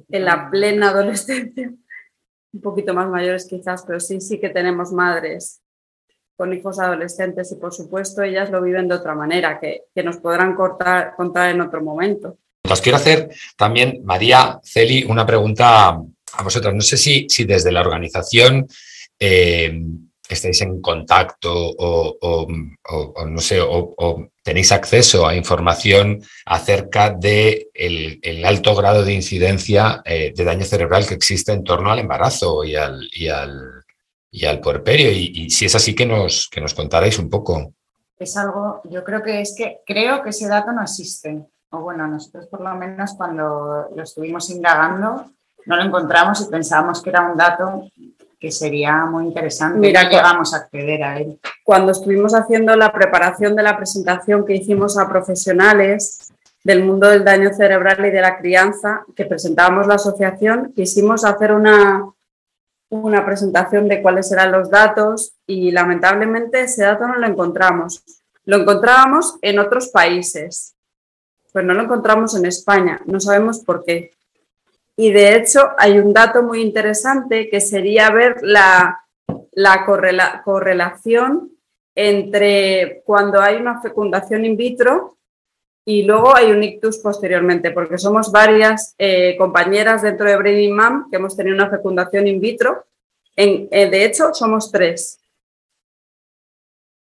en 0.09 0.25
la 0.25 0.51
plena 0.51 0.91
adolescencia, 0.91 1.73
un 2.53 2.61
poquito 2.61 2.95
más 2.95 3.09
mayores 3.09 3.47
quizás, 3.47 3.85
pero 3.87 4.01
sí, 4.01 4.21
sí 4.21 4.41
que 4.41 4.51
tenemos 4.51 4.93
madres 4.93 5.61
con 6.37 6.53
hijos 6.53 6.79
adolescentes 6.79 7.51
y 7.51 7.57
por 7.57 7.75
supuesto 7.75 8.23
ellas 8.23 8.51
lo 8.51 8.63
viven 8.63 8.87
de 8.87 8.95
otra 8.95 9.15
manera, 9.15 9.59
que, 9.61 9.83
nos 10.03 10.19
podrán 10.19 10.55
contar 10.55 11.51
en 11.51 11.61
otro 11.61 11.83
momento. 11.83 12.39
Os 12.71 12.81
quiero 12.81 12.97
hacer 12.97 13.31
también, 13.57 14.03
María, 14.05 14.61
Celi, 14.63 15.05
una 15.05 15.27
pregunta 15.27 15.89
a 15.89 16.43
vosotras. 16.43 16.75
No 16.75 16.81
sé 16.81 16.97
si, 16.97 17.27
si 17.29 17.45
desde 17.45 17.73
la 17.73 17.81
organización 17.81 18.69
eh, 19.19 19.83
estáis 20.35 20.61
en 20.61 20.81
contacto 20.81 21.53
o, 21.53 22.47
no 23.27 23.41
sé, 23.41 23.61
o, 23.61 24.29
tenéis 24.43 24.73
acceso 24.73 25.27
a 25.27 25.35
información 25.35 26.23
acerca 26.47 27.11
de 27.11 27.69
el, 27.75 28.45
alto 28.45 28.75
grado 28.75 29.05
de 29.05 29.15
incidencia 29.15 30.03
eh, 30.05 30.33
de 30.35 30.45
daño 30.45 30.65
cerebral 30.65 31.07
que 31.07 31.15
existe 31.15 31.53
en 31.53 31.65
torno 31.65 31.91
al 31.91 31.99
embarazo 31.99 32.65
y 32.65 32.75
al, 32.75 33.09
y 33.13 33.29
al, 33.29 33.85
y 34.31 34.47
al 34.47 34.61
puerperio. 34.61 35.11
Y, 35.11 35.51
si 35.51 35.67
es 35.67 35.75
así, 35.75 35.95
que 35.95 36.07
nos, 36.07 36.49
que 36.51 36.61
nos 36.61 36.75
contarais 36.75 37.19
un 37.19 37.29
poco. 37.29 37.73
Es 38.19 38.37
algo, 38.37 38.81
yo 38.85 39.05
creo 39.05 39.23
que 39.23 39.41
es 39.41 39.55
que 39.57 39.81
creo 39.87 40.23
que 40.23 40.31
ese 40.31 40.49
dato 40.49 40.73
no 40.73 40.83
existe. 40.83 41.45
O 41.71 41.81
bueno, 41.81 42.07
nosotros 42.07 42.47
por 42.47 42.61
lo 42.61 42.75
menos 42.75 43.15
cuando 43.15 43.89
lo 43.95 44.03
estuvimos 44.03 44.49
indagando, 44.51 45.31
no 45.67 45.77
lo 45.77 45.83
encontramos 45.83 46.41
y 46.41 46.51
pensábamos 46.51 47.03
que 47.03 47.11
era 47.11 47.31
un 47.31 47.37
dato 47.37 47.89
que 48.39 48.53
sería 48.53 49.05
muy 49.05 49.25
interesante. 49.25 49.79
Mira, 49.79 50.09
que 50.09 50.17
vamos 50.17 50.55
a 50.55 50.59
acceder 50.59 51.03
a 51.03 51.19
él. 51.19 51.41
Cuando 51.65 51.93
estuvimos 51.93 52.35
haciendo 52.35 52.77
la 52.77 52.93
preparación 52.93 53.57
de 53.57 53.63
la 53.63 53.77
presentación 53.77 54.47
que 54.47 54.55
hicimos 54.55 54.97
a 54.97 55.09
profesionales 55.09 56.33
del 56.63 56.85
mundo 56.85 57.09
del 57.09 57.25
daño 57.25 57.53
cerebral 57.53 58.05
y 58.07 58.11
de 58.11 58.21
la 58.21 58.39
crianza, 58.39 59.05
que 59.17 59.25
presentábamos 59.25 59.87
la 59.87 59.95
asociación, 59.95 60.73
quisimos 60.75 61.25
hacer 61.25 61.53
una, 61.53 62.05
una 62.91 63.25
presentación 63.25 63.89
de 63.89 64.03
cuáles 64.03 64.31
eran 64.31 64.53
los 64.53 64.71
datos 64.71 65.33
y 65.47 65.71
lamentablemente 65.73 66.61
ese 66.61 66.85
dato 66.85 67.09
no 67.09 67.17
lo 67.17 67.27
encontramos. 67.27 68.05
Lo 68.45 68.59
encontrábamos 68.59 69.37
en 69.43 69.59
otros 69.59 69.89
países, 69.89 70.75
pero 71.53 71.67
no 71.67 71.75
lo 71.75 71.83
encontramos 71.83 72.37
en 72.37 72.47
España. 72.47 73.01
No 73.07 73.21
sabemos 73.21 73.61
por 73.61 73.85
qué. 73.85 74.13
Y 75.01 75.13
de 75.13 75.37
hecho 75.37 75.61
hay 75.79 76.01
un 76.01 76.13
dato 76.13 76.43
muy 76.43 76.61
interesante 76.61 77.49
que 77.49 77.61
sería 77.61 78.11
ver 78.11 78.39
la, 78.43 79.05
correlación 80.45 81.53
entre 81.95 83.03
cuando 83.05 83.41
hay 83.41 83.59
una 83.59 83.81
fecundación 83.81 84.45
in 84.45 84.57
vitro 84.57 85.17
y 85.85 86.03
luego 86.03 86.35
hay 86.35 86.51
un 86.51 86.65
ictus 86.65 86.99
posteriormente, 86.99 87.71
porque 87.71 87.97
somos 87.97 88.33
varias 88.33 88.97
eh, 88.99 89.37
compañeras 89.39 90.03
dentro 90.03 90.29
de 90.29 90.37
Brain 90.37 90.75
Mam 90.75 91.09
que 91.09 91.17
hemos 91.17 91.37
tenido 91.37 91.55
una 91.55 91.71
fecundación 91.71 92.27
in 92.27 92.41
vitro. 92.41 92.85
Eh, 93.37 93.69
de 93.71 94.05
hecho, 94.05 94.35
somos 94.35 94.73
tres. 94.73 95.21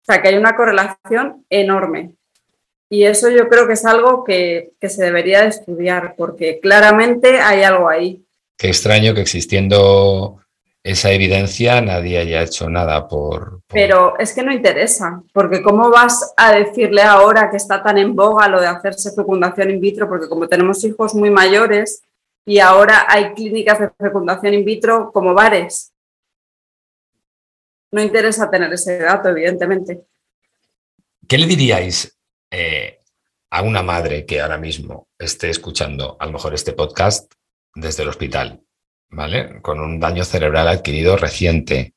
O 0.04 0.06
sea, 0.06 0.22
que 0.22 0.30
hay 0.30 0.38
una 0.38 0.56
correlación 0.56 1.46
enorme. 1.50 2.16
Y 2.94 3.06
eso 3.06 3.28
yo 3.32 3.50
creo 3.50 3.66
que 3.66 3.74
es 3.74 3.86
algo 3.86 4.24
que, 4.24 4.74
se 4.80 5.04
debería 5.04 5.42
de 5.42 5.48
estudiar, 5.48 6.14
porque 6.16 6.60
claramente 6.60 7.40
hay 7.40 7.64
algo 7.64 7.90
ahí. 7.90 8.24
Qué 8.56 8.68
extraño 8.68 9.16
que 9.16 9.22
existiendo 9.22 10.40
esa 10.84 11.10
evidencia 11.10 11.82
nadie 11.82 12.20
haya 12.20 12.44
hecho 12.44 12.70
nada 12.70 13.08
por, 13.08 13.62
Pero 13.68 14.16
es 14.20 14.32
que 14.34 14.44
no 14.44 14.54
interesa, 14.54 15.24
porque 15.34 15.64
¿cómo 15.64 15.90
vas 15.90 16.36
a 16.38 16.54
decirle 16.54 17.02
ahora 17.02 17.50
que 17.50 17.58
está 17.58 17.82
tan 17.82 17.98
en 17.98 18.16
boga 18.16 18.48
lo 18.48 18.62
de 18.62 18.68
hacerse 18.68 19.12
fecundación 19.12 19.72
in 19.72 19.82
vitro? 19.82 20.08
Porque 20.08 20.30
como 20.30 20.48
tenemos 20.48 20.84
hijos 20.84 21.16
muy 21.16 21.32
mayores 21.32 22.04
y 22.46 22.60
ahora 22.60 23.08
hay 23.10 23.34
clínicas 23.34 23.80
de 23.80 23.90
fecundación 23.90 24.54
in 24.54 24.64
vitro 24.64 25.12
como 25.12 25.34
bares. 25.34 25.92
No 27.92 28.04
interesa 28.04 28.52
tener 28.52 28.72
ese 28.72 29.00
dato, 29.00 29.30
evidentemente. 29.30 30.04
¿Qué 31.28 31.40
le 31.40 31.48
diríais 31.48 32.13
eh, 32.56 33.00
a 33.50 33.64
una 33.64 33.82
madre 33.82 34.28
que 34.28 34.40
ahora 34.40 34.60
mismo 34.60 35.10
esté 35.18 35.50
escuchando 35.50 36.18
a 36.20 36.28
lo 36.28 36.34
mejor 36.34 36.54
este 36.54 36.74
podcast 36.74 37.34
desde 37.74 38.04
el 38.04 38.10
hospital, 38.10 38.62
¿vale? 39.10 39.60
Con 39.64 39.80
un 39.80 40.00
daño 40.00 40.24
cerebral 40.24 40.68
adquirido 40.68 41.18
reciente, 41.18 41.96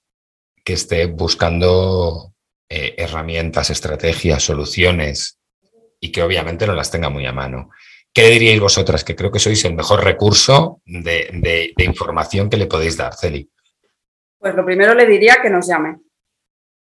que 0.64 0.72
esté 0.72 1.06
buscando 1.06 2.32
eh, 2.70 2.94
herramientas, 2.96 3.68
estrategias, 3.68 4.42
soluciones 4.42 5.38
y 6.00 6.10
que 6.10 6.22
obviamente 6.22 6.66
no 6.66 6.72
las 6.72 6.90
tenga 6.90 7.10
muy 7.10 7.26
a 7.26 7.32
mano. 7.32 7.68
¿Qué 8.14 8.22
le 8.22 8.30
diríais 8.30 8.60
vosotras? 8.60 9.04
Que 9.04 9.14
creo 9.14 9.30
que 9.30 9.38
sois 9.38 9.62
el 9.66 9.74
mejor 9.74 10.02
recurso 10.02 10.80
de, 10.86 11.74
de 11.76 11.84
información 11.84 12.48
que 12.48 12.56
le 12.56 12.66
podéis 12.66 12.96
dar, 12.96 13.14
Celi. 13.14 13.46
Pues 14.38 14.54
lo 14.54 14.64
primero 14.64 14.94
le 14.94 15.04
diría 15.04 15.36
que 15.42 15.50
nos 15.50 15.66
llame. 15.66 15.98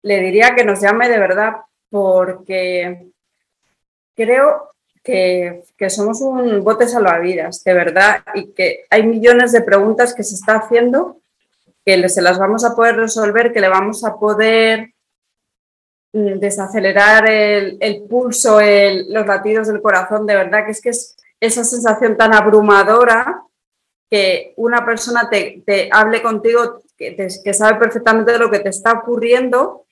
Le 0.01 0.21
diría 0.21 0.55
que 0.55 0.63
nos 0.63 0.79
llame 0.79 1.09
de 1.09 1.19
verdad 1.19 1.55
porque 1.89 3.14
creo 4.15 4.71
que, 5.03 5.63
somos 5.89 6.21
un 6.21 6.63
bote 6.63 6.87
salvavidas, 6.87 7.63
de 7.63 7.73
verdad, 7.73 8.23
y 8.33 8.47
que 8.53 8.85
hay 8.89 9.03
millones 9.03 9.51
de 9.51 9.61
preguntas 9.61 10.13
que 10.13 10.23
se 10.23 10.35
está 10.35 10.55
haciendo 10.55 11.19
que 11.85 12.09
se 12.09 12.21
las 12.21 12.39
vamos 12.39 12.65
a 12.65 12.75
poder 12.75 12.95
resolver, 12.95 13.53
que 13.53 13.61
le 13.61 13.69
vamos 13.69 14.03
a 14.03 14.17
poder 14.17 14.91
mm, 16.13 16.39
desacelerar 16.39 17.29
el, 17.29 18.03
pulso, 18.09 18.59
los 18.59 19.27
latidos 19.27 19.67
del 19.67 19.81
corazón, 19.81 20.25
de 20.25 20.35
verdad 20.35 20.65
que 20.65 20.71
es 20.71 20.81
que 20.81 20.89
es 20.89 21.15
esa 21.39 21.63
sensación 21.63 22.17
tan 22.17 22.33
abrumadora 22.33 23.43
que 24.09 24.53
una 24.57 24.83
persona 24.83 25.29
te, 25.29 25.89
hable 25.91 26.23
contigo, 26.23 26.81
que, 26.97 27.15
que 27.15 27.53
sabe 27.53 27.77
perfectamente 27.77 28.31
de 28.31 28.39
lo 28.39 28.49
que 28.49 28.59
te 28.59 28.69
está 28.69 28.93
ocurriendo, 28.93 29.85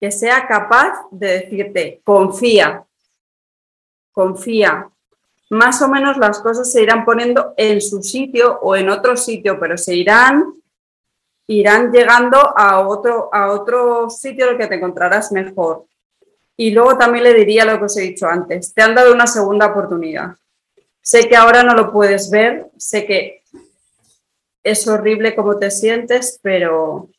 que 0.00 0.10
sea 0.10 0.48
capaz 0.48 1.06
de 1.12 1.40
decirte, 1.40 2.00
confía, 2.02 2.84
confía. 4.14 4.88
Más 5.50 5.82
o 5.82 5.88
menos 5.88 6.16
las 6.16 6.38
cosas 6.38 6.72
se 6.72 6.82
irán 6.82 7.04
poniendo 7.04 7.52
en 7.58 7.82
su 7.82 8.02
sitio 8.02 8.58
o 8.62 8.74
en 8.76 8.88
otro 8.88 9.16
sitio, 9.16 9.60
pero 9.60 9.76
se 9.76 9.94
irán, 9.94 10.54
irán 11.46 11.92
llegando 11.92 12.38
a 12.38 12.80
otro, 12.88 13.28
a 13.32 13.50
otro 13.50 14.08
sitio 14.08 14.46
en 14.46 14.52
el 14.52 14.58
que 14.58 14.68
te 14.68 14.76
encontrarás 14.76 15.32
mejor. 15.32 15.84
Y 16.56 16.70
luego 16.70 16.96
también 16.96 17.24
le 17.24 17.34
diría 17.34 17.64
lo 17.64 17.78
que 17.78 17.84
os 17.84 17.96
he 17.98 18.02
dicho 18.02 18.26
antes, 18.26 18.72
te 18.72 18.80
han 18.80 18.94
dado 18.94 19.12
una 19.12 19.26
segunda 19.26 19.66
oportunidad. 19.66 20.36
Sé 21.02 21.28
que 21.28 21.36
ahora 21.36 21.62
no 21.62 21.74
lo 21.74 21.92
puedes 21.92 22.30
ver, 22.30 22.70
sé 22.78 23.04
que 23.04 23.42
es 24.62 24.88
horrible 24.88 25.34
cómo 25.34 25.58
te 25.58 25.70
sientes, 25.70 26.38
pero, 26.40 27.10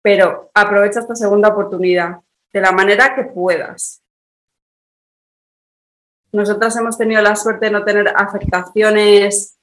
pero 0.00 0.50
aprovecha 0.54 1.00
esta 1.00 1.14
segunda 1.14 1.48
oportunidad 1.48 2.20
de 2.52 2.60
la 2.60 2.72
manera 2.72 3.14
que 3.14 3.24
puedas. 3.24 4.00
Nosotras 6.36 6.76
hemos 6.76 6.98
tenido 6.98 7.22
la 7.22 7.34
suerte 7.34 7.66
de 7.66 7.72
no 7.72 7.82
tener 7.82 8.12
afectaciones 8.14 9.56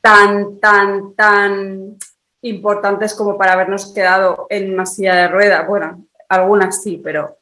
tan, 0.00 0.60
tan, 0.60 1.14
tan 1.16 1.96
importantes 2.42 3.12
como 3.12 3.36
para 3.36 3.54
habernos 3.54 3.92
quedado 3.92 4.46
en 4.50 4.72
una 4.72 4.86
silla 4.86 5.16
de 5.16 5.26
ruedas. 5.26 5.66
Bueno, 5.66 6.04
algunas 6.28 6.80
sí, 6.80 7.00
pero, 7.02 7.38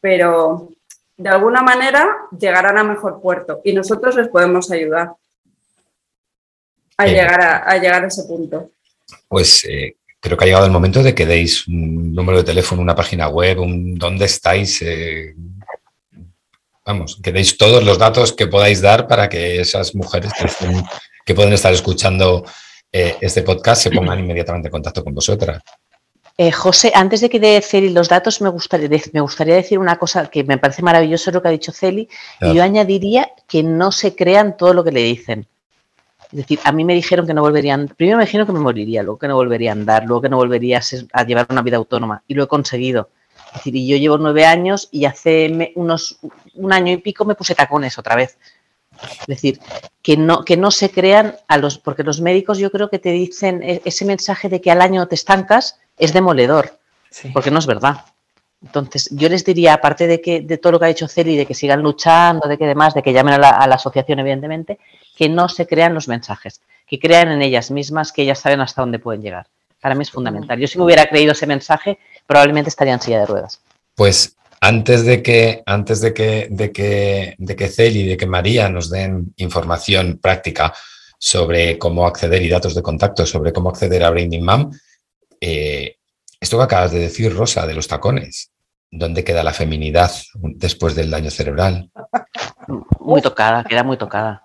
pero 0.00 0.70
de 1.18 1.28
alguna 1.28 1.60
manera 1.60 2.08
llegarán 2.38 2.78
a 2.78 2.84
mejor 2.84 3.20
puerto 3.20 3.60
y 3.64 3.74
nosotros 3.74 4.16
les 4.16 4.28
podemos 4.28 4.70
ayudar 4.70 5.12
a, 6.96 7.06
llegar, 7.06 7.64
a, 7.66 7.76
llegar 7.76 8.02
a 8.02 8.06
ese 8.06 8.24
punto. 8.24 8.70
Pues 9.28 9.62
eh, 9.66 9.96
creo 10.20 10.38
que 10.38 10.44
ha 10.44 10.46
llegado 10.46 10.64
el 10.64 10.72
momento 10.72 11.02
de 11.02 11.14
que 11.14 11.26
deis 11.26 11.68
un 11.68 12.14
número 12.14 12.38
de 12.38 12.44
teléfono, 12.44 12.80
una 12.80 12.96
página 12.96 13.28
web, 13.28 13.60
un 13.60 13.94
dónde 13.96 14.24
estáis. 14.24 14.80
Eh, 14.80 15.34
vamos, 16.86 17.18
que 17.22 17.32
deis 17.32 17.58
todos 17.58 17.84
los 17.84 17.98
datos 17.98 18.32
que 18.32 18.46
podáis 18.46 18.80
dar 18.80 19.08
para 19.08 19.28
que 19.28 19.60
esas 19.60 19.94
mujeres 19.94 20.32
que, 21.24 21.34
pueden 21.34 21.52
estar 21.52 21.72
escuchando 21.72 22.44
eh, 22.92 23.16
este 23.20 23.42
podcast 23.42 23.82
se 23.82 23.90
pongan 23.90 24.20
inmediatamente 24.20 24.68
en 24.68 24.72
contacto 24.72 25.02
con 25.02 25.12
vosotras. 25.12 25.60
Eh, 26.38 26.52
José, 26.52 26.92
antes 26.94 27.22
de 27.22 27.30
que 27.30 27.40
dé 27.40 27.60
Celi 27.62 27.90
los 27.90 28.08
datos, 28.08 28.40
me 28.40 28.50
gustaría, 28.50 28.88
me 29.12 29.20
gustaría 29.20 29.54
decir 29.54 29.78
una 29.78 29.96
cosa 29.96 30.26
que 30.28 30.44
me 30.44 30.58
parece 30.58 30.82
maravilloso 30.82 31.30
lo 31.30 31.42
que 31.42 31.48
ha 31.48 31.50
dicho 31.50 31.72
Celi, 31.72 32.08
y 32.42 32.54
yo 32.54 32.62
añadiría 32.62 33.30
que 33.48 33.62
no 33.62 33.90
se 33.90 34.14
crean 34.14 34.56
todo 34.56 34.74
lo 34.74 34.84
que 34.84 34.92
le 34.92 35.02
dicen. 35.02 35.46
Es 36.30 36.38
decir, 36.38 36.58
a 36.64 36.72
mí 36.72 36.84
me 36.84 36.94
dijeron 36.94 37.26
que 37.26 37.32
no 37.32 37.40
volverían, 37.40 37.88
primero 37.88 38.18
me 38.18 38.24
dijeron 38.24 38.46
que 38.46 38.52
me 38.52 38.60
moriría, 38.60 39.02
luego 39.02 39.18
que 39.18 39.28
no 39.28 39.36
volvería 39.36 39.70
a 39.70 39.72
andar, 39.72 40.04
luego 40.04 40.22
que 40.22 40.28
no 40.28 40.36
volvería 40.36 40.80
a, 41.12 41.24
llevar 41.24 41.46
una 41.48 41.62
vida 41.62 41.78
autónoma, 41.78 42.22
y 42.28 42.34
lo 42.34 42.44
he 42.44 42.48
conseguido. 42.48 43.08
Es 43.48 43.54
decir, 43.54 43.76
y 43.76 43.86
yo 43.86 43.96
llevo 43.96 44.18
nueve 44.18 44.44
años 44.44 44.88
y 44.90 45.06
hace 45.06 45.72
unos 45.76 46.18
un 46.56 46.72
año 46.72 46.92
y 46.92 46.98
pico 46.98 47.24
me 47.24 47.34
puse 47.34 47.54
tacones 47.54 47.98
otra 47.98 48.16
vez. 48.16 48.38
Es 49.20 49.26
decir, 49.26 49.60
que 50.02 50.16
no, 50.16 50.44
que 50.44 50.56
no 50.56 50.70
se 50.70 50.90
crean 50.90 51.36
a 51.48 51.58
los, 51.58 51.78
porque 51.78 52.02
los 52.02 52.20
médicos 52.20 52.58
yo 52.58 52.70
creo 52.70 52.88
que 52.88 52.98
te 52.98 53.10
dicen 53.10 53.62
e, 53.62 53.82
ese 53.84 54.04
mensaje 54.04 54.48
de 54.48 54.60
que 54.60 54.70
al 54.70 54.80
año 54.80 55.06
te 55.06 55.14
estancas 55.14 55.78
es 55.98 56.12
demoledor, 56.12 56.78
porque 57.32 57.50
no 57.50 57.58
es 57.58 57.66
verdad. 57.66 58.04
Entonces, 58.62 59.08
yo 59.12 59.28
les 59.28 59.44
diría, 59.44 59.74
aparte 59.74 60.06
de 60.06 60.20
que 60.20 60.40
de 60.40 60.58
todo 60.58 60.72
lo 60.72 60.78
que 60.78 60.86
ha 60.86 60.88
dicho 60.88 61.08
Celi, 61.08 61.36
de 61.36 61.46
que 61.46 61.54
sigan 61.54 61.82
luchando, 61.82 62.48
de 62.48 62.56
que 62.56 62.66
demás, 62.66 62.94
de 62.94 63.02
que 63.02 63.12
llamen 63.12 63.34
a 63.34 63.38
la, 63.38 63.50
a 63.50 63.66
la, 63.66 63.74
asociación, 63.74 64.18
evidentemente, 64.18 64.78
que 65.14 65.28
no 65.28 65.48
se 65.48 65.66
crean 65.66 65.94
los 65.94 66.08
mensajes, 66.08 66.62
que 66.86 66.98
crean 66.98 67.28
en 67.28 67.42
ellas 67.42 67.70
mismas, 67.70 68.12
que 68.12 68.22
ellas 68.22 68.38
saben 68.38 68.60
hasta 68.60 68.80
dónde 68.80 68.98
pueden 68.98 69.22
llegar. 69.22 69.46
Para 69.80 69.94
mí 69.94 70.02
es 70.02 70.10
fundamental. 70.10 70.58
Yo 70.58 70.66
si 70.66 70.78
me 70.78 70.84
hubiera 70.84 71.06
creído 71.06 71.32
ese 71.32 71.46
mensaje, 71.46 71.98
probablemente 72.26 72.70
estaría 72.70 72.94
en 72.94 73.00
silla 73.00 73.20
de 73.20 73.26
ruedas. 73.26 73.60
Pues 73.94 74.36
antes 74.60 75.04
de 75.04 75.22
que, 75.22 75.62
antes 75.66 76.00
de 76.00 76.14
que, 76.14 76.48
de 76.50 76.72
que, 76.72 77.34
de 77.38 77.56
que 77.56 77.68
Celi 77.68 78.00
y 78.00 78.08
de 78.08 78.16
que 78.16 78.26
María 78.26 78.68
nos 78.68 78.90
den 78.90 79.34
información 79.36 80.18
práctica 80.20 80.72
sobre 81.18 81.78
cómo 81.78 82.06
acceder 82.06 82.42
y 82.42 82.48
datos 82.48 82.74
de 82.74 82.82
contacto 82.82 83.26
sobre 83.26 83.52
cómo 83.52 83.70
acceder 83.70 84.02
a 84.04 84.10
Branding 84.10 84.42
Mom, 84.42 84.70
eh, 85.40 85.96
esto 86.40 86.58
que 86.58 86.64
acabas 86.64 86.92
de 86.92 86.98
decir, 86.98 87.34
Rosa, 87.34 87.66
de 87.66 87.74
los 87.74 87.88
tacones, 87.88 88.50
¿dónde 88.90 89.24
queda 89.24 89.42
la 89.42 89.52
feminidad 89.52 90.12
después 90.34 90.94
del 90.94 91.10
daño 91.10 91.30
cerebral? 91.30 91.90
Muy 93.00 93.22
tocada, 93.22 93.64
queda 93.64 93.82
muy 93.82 93.96
tocada. 93.96 94.42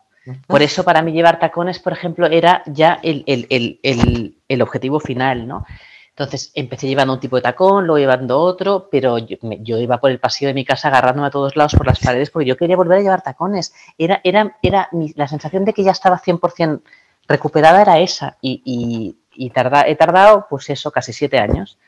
Por 0.47 0.61
eso 0.61 0.83
para 0.83 1.01
mí 1.01 1.11
llevar 1.11 1.39
tacones, 1.39 1.79
por 1.79 1.93
ejemplo, 1.93 2.27
era 2.27 2.61
ya 2.67 2.99
el, 3.01 3.23
el 3.25 4.61
objetivo 4.61 4.99
final, 4.99 5.47
¿no? 5.47 5.65
Entonces 6.11 6.51
empecé 6.55 6.87
llevando 6.87 7.13
un 7.13 7.19
tipo 7.19 7.37
de 7.37 7.41
tacón, 7.41 7.87
luego 7.87 7.97
llevando 7.97 8.39
otro, 8.39 8.89
pero 8.91 9.17
yo, 9.17 9.77
iba 9.77 9.99
por 9.99 10.11
el 10.11 10.19
pasillo 10.19 10.49
de 10.49 10.53
mi 10.53 10.65
casa 10.65 10.89
agarrándome 10.89 11.27
a 11.27 11.31
todos 11.31 11.55
lados 11.55 11.73
por 11.75 11.87
las 11.87 11.99
paredes 11.99 12.29
porque 12.29 12.47
yo 12.47 12.57
quería 12.57 12.75
volver 12.75 12.99
a 12.99 13.01
llevar 13.01 13.21
tacones. 13.21 13.73
Era, 13.97 14.19
era, 14.23 14.57
era 14.61 14.89
la 15.15 15.27
sensación 15.27 15.63
de 15.63 15.73
que 15.73 15.83
ya 15.83 15.91
estaba 15.91 16.19
100% 16.19 16.81
recuperada 17.27 17.81
era 17.81 17.99
esa 17.99 18.37
y, 18.41 19.17
he 19.33 19.95
tardado 19.95 20.47
pues 20.49 20.69
eso, 20.69 20.91
casi 20.91 21.13
siete 21.13 21.39
años. 21.39 21.79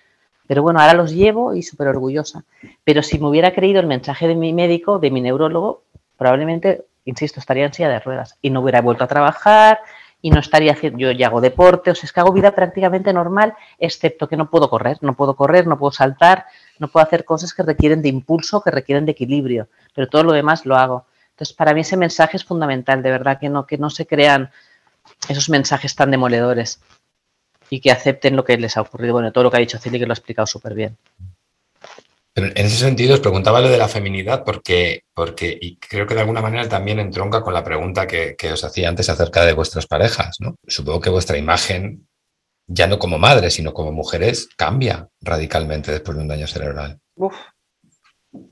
Pero 0.47 0.63
bueno, 0.63 0.79
ahora 0.79 0.93
los 0.93 1.11
llevo 1.11 1.53
y 1.53 1.61
súper 1.61 1.87
orgullosa. 1.87 2.45
Pero 2.83 3.03
si 3.03 3.19
me 3.19 3.27
hubiera 3.27 3.53
creído 3.53 3.81
el 3.81 3.87
mensaje 3.87 4.27
de 4.27 4.35
mi 4.35 4.53
médico, 4.53 4.99
de 4.99 5.11
mi 5.11 5.21
neurólogo, 5.21 5.83
probablemente, 6.17 6.85
insisto, 7.05 7.39
estaría 7.39 7.65
en 7.65 7.73
silla 7.73 7.89
de 7.89 7.99
ruedas 7.99 8.37
y 8.41 8.49
no 8.49 8.61
hubiera 8.61 8.81
vuelto 8.81 9.03
a 9.03 9.07
trabajar, 9.07 9.79
y 10.25 10.31
no 10.31 10.39
estaría 10.39 10.71
haciendo, 10.71 10.99
yo 10.99 11.11
ya 11.11 11.27
hago 11.27 11.41
deporte, 11.41 11.91
o 11.91 11.95
sea, 11.95 12.07
es 12.07 12.13
que 12.13 12.21
hago 12.21 12.31
vida 12.31 12.55
prácticamente 12.55 13.11
normal, 13.11 13.55
excepto 13.77 14.29
que 14.29 14.37
no 14.37 14.49
puedo 14.49 14.69
correr, 14.69 14.97
no 15.01 15.15
puedo 15.15 15.35
correr, 15.35 15.67
no 15.67 15.77
puedo 15.77 15.91
saltar, 15.91 16.45
no 16.79 16.87
puedo 16.87 17.05
hacer 17.05 17.25
cosas 17.25 17.53
que 17.53 17.61
requieren 17.61 18.01
de 18.01 18.07
impulso, 18.07 18.61
que 18.61 18.71
requieren 18.71 19.05
de 19.05 19.11
equilibrio, 19.11 19.67
pero 19.93 20.07
todo 20.07 20.23
lo 20.23 20.31
demás 20.31 20.65
lo 20.65 20.77
hago. 20.77 21.05
Entonces, 21.31 21.53
para 21.53 21.73
mí 21.73 21.81
ese 21.81 21.97
mensaje 21.97 22.37
es 22.37 22.45
fundamental, 22.45 23.03
de 23.03 23.11
verdad, 23.11 23.37
que 23.37 23.49
no, 23.49 23.67
que 23.67 23.77
no 23.77 23.89
se 23.89 24.07
crean 24.07 24.49
esos 25.27 25.49
mensajes 25.49 25.93
tan 25.93 26.09
demoledores 26.09 26.79
y 27.69 27.81
que 27.81 27.91
acepten 27.91 28.37
lo 28.37 28.45
que 28.45 28.57
les 28.57 28.77
ha 28.77 28.81
ocurrido. 28.81 29.15
Bueno, 29.15 29.33
todo 29.33 29.43
lo 29.43 29.51
que 29.51 29.57
ha 29.57 29.59
dicho 29.59 29.77
Cili, 29.77 29.99
que 29.99 30.05
lo 30.05 30.13
ha 30.13 30.15
explicado 30.15 30.47
súper 30.47 30.73
bien. 30.73 30.97
Pero 32.33 32.47
en 32.47 32.65
ese 32.65 32.77
sentido 32.77 33.13
os 33.13 33.19
preguntaba 33.19 33.61
lo 33.61 33.69
de 33.69 33.77
la 33.77 33.87
feminidad 33.87 34.43
porque, 34.43 35.03
porque 35.13 35.55
y 35.59 35.77
creo 35.77 36.07
que 36.07 36.15
de 36.15 36.21
alguna 36.21 36.41
manera 36.41 36.67
también 36.67 36.99
entronca 36.99 37.41
con 37.41 37.53
la 37.53 37.63
pregunta 37.63 38.07
que, 38.07 38.35
os 38.51 38.63
hacía 38.63 38.89
antes 38.89 39.09
acerca 39.09 39.45
de 39.45 39.53
vuestras 39.53 39.85
parejas. 39.85 40.37
¿no? 40.39 40.55
Supongo 40.67 40.99
que 40.99 41.09
vuestra 41.11 41.37
imagen, 41.37 42.07
ya 42.65 42.87
no 42.87 42.97
como 42.97 43.19
madres, 43.19 43.53
sino 43.53 43.73
como 43.73 43.91
mujeres, 43.91 44.49
cambia 44.57 45.07
radicalmente 45.21 45.91
después 45.91 46.17
de 46.17 46.23
un 46.23 46.27
daño 46.27 46.47
cerebral. 46.47 46.99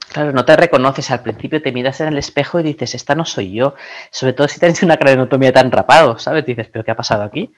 Claro, 0.10 0.32
no 0.32 0.46
te 0.46 0.56
reconoces. 0.56 1.10
Al 1.10 1.24
principio 1.24 1.62
te 1.62 1.72
miras 1.72 2.02
en 2.02 2.10
el 2.10 2.20
espejo 2.20 2.60
y 2.60 2.64
dices, 2.64 2.94
esta 2.94 3.16
no 3.16 3.26
soy 3.26 3.54
yo. 3.54 3.74
Sobre 4.12 4.34
todo 4.34 4.48
si 4.48 4.60
tienes 4.60 4.84
una 4.84 4.98
craniotomía 4.98 5.52
tan 5.52 5.72
rapado, 5.72 6.20
¿sabes? 6.20 6.46
Dices, 6.46 6.68
¿pero 6.72 6.86
qué 6.86 6.92
ha 6.92 6.96
pasado 6.96 7.24
aquí? 7.24 7.52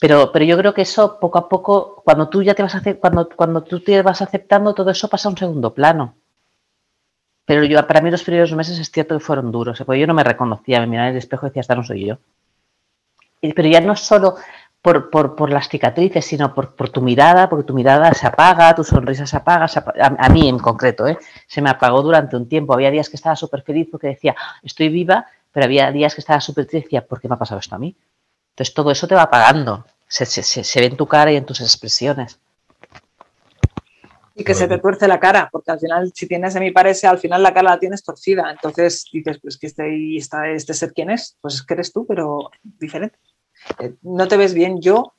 Pero, 0.00 0.30
pero 0.32 0.44
yo 0.44 0.56
creo 0.56 0.74
que 0.74 0.82
eso 0.82 1.18
poco 1.18 1.38
a 1.38 1.48
poco, 1.48 2.02
cuando 2.04 2.28
tú 2.28 2.42
ya 2.42 2.54
te 2.54 2.62
vas 2.62 2.74
a 2.74 2.78
hacer, 2.78 2.98
cuando, 3.00 3.28
cuando 3.28 3.62
tú 3.62 3.80
te 3.80 4.00
vas 4.02 4.22
aceptando, 4.22 4.74
todo 4.74 4.90
eso 4.90 5.08
pasa 5.08 5.28
a 5.28 5.32
un 5.32 5.38
segundo 5.38 5.74
plano. 5.74 6.14
Pero 7.44 7.64
yo, 7.64 7.84
para 7.86 8.00
mí 8.00 8.10
los 8.10 8.22
primeros 8.22 8.52
meses 8.52 8.78
es 8.78 8.90
cierto 8.90 9.16
que 9.16 9.24
fueron 9.24 9.50
duros, 9.50 9.82
porque 9.84 10.00
yo 10.00 10.06
no 10.06 10.14
me 10.14 10.22
reconocía, 10.22 10.80
me 10.80 10.86
miraba 10.86 11.08
en 11.08 11.14
el 11.14 11.18
espejo 11.18 11.46
y 11.46 11.48
decía, 11.48 11.62
esta 11.62 11.74
no 11.74 11.82
soy 11.82 12.06
yo. 12.06 12.18
pero 13.40 13.68
ya 13.68 13.80
no 13.80 13.96
solo 13.96 14.36
por, 14.82 15.10
por, 15.10 15.34
por 15.34 15.50
las 15.50 15.68
cicatrices, 15.68 16.24
sino 16.24 16.54
por, 16.54 16.74
por, 16.76 16.90
tu 16.90 17.00
mirada, 17.00 17.48
porque 17.48 17.64
tu 17.64 17.74
mirada 17.74 18.12
se 18.14 18.26
apaga, 18.26 18.74
tu 18.74 18.84
sonrisa 18.84 19.26
se 19.26 19.36
apaga, 19.36 19.66
a, 20.18 20.28
mí 20.28 20.48
en 20.48 20.58
concreto, 20.58 21.06
¿eh? 21.06 21.18
se 21.46 21.60
me 21.62 21.70
apagó 21.70 22.02
durante 22.02 22.36
un 22.36 22.48
tiempo. 22.48 22.74
Había 22.74 22.90
días 22.90 23.08
que 23.08 23.16
estaba 23.16 23.34
súper 23.34 23.62
feliz 23.62 23.88
porque 23.90 24.08
decía, 24.08 24.36
estoy 24.62 24.90
viva, 24.90 25.26
pero 25.50 25.64
había 25.64 25.90
días 25.90 26.14
que 26.14 26.20
estaba 26.20 26.40
súper 26.40 26.66
triste 26.66 26.78
y 26.78 26.82
decía, 26.82 27.06
¿por 27.06 27.20
qué 27.20 27.28
me 27.28 27.34
ha 27.34 27.38
pasado 27.38 27.60
esto 27.60 27.74
a 27.74 27.78
mí? 27.78 27.96
Entonces 28.58 28.74
todo 28.74 28.90
eso 28.90 29.06
te 29.06 29.14
va 29.14 29.22
apagando, 29.22 29.86
se, 30.08 30.26
se, 30.26 30.80
ve 30.80 30.86
en 30.86 30.96
tu 30.96 31.06
cara 31.06 31.30
y 31.30 31.36
en 31.36 31.46
tus 31.46 31.60
expresiones. 31.60 32.40
Y 34.34 34.42
que 34.42 34.52
se 34.52 34.66
te 34.66 34.78
tuerce 34.78 35.06
la 35.06 35.20
cara, 35.20 35.48
porque 35.52 35.70
al 35.70 35.78
final, 35.78 36.10
si 36.12 36.26
tienes 36.26 36.56
a 36.56 36.60
mi 36.60 36.72
parece, 36.72 37.06
al 37.06 37.20
final 37.20 37.40
la 37.40 37.54
cara 37.54 37.70
la 37.70 37.78
tienes 37.78 38.02
torcida. 38.02 38.50
Entonces 38.50 39.04
dices, 39.12 39.38
pues 39.40 39.58
que 39.58 39.68
este, 39.68 40.16
está, 40.16 40.48
este 40.48 40.74
ser 40.74 40.92
quién 40.92 41.10
es, 41.10 41.36
pues 41.40 41.54
es 41.54 41.62
que 41.62 41.74
eres 41.74 41.92
tú, 41.92 42.04
pero 42.04 42.50
diferente. 42.64 43.16
Eh, 43.78 43.94
no 44.02 44.26
te 44.26 44.36
ves 44.36 44.54
bien. 44.54 44.80
Yo 44.80 45.12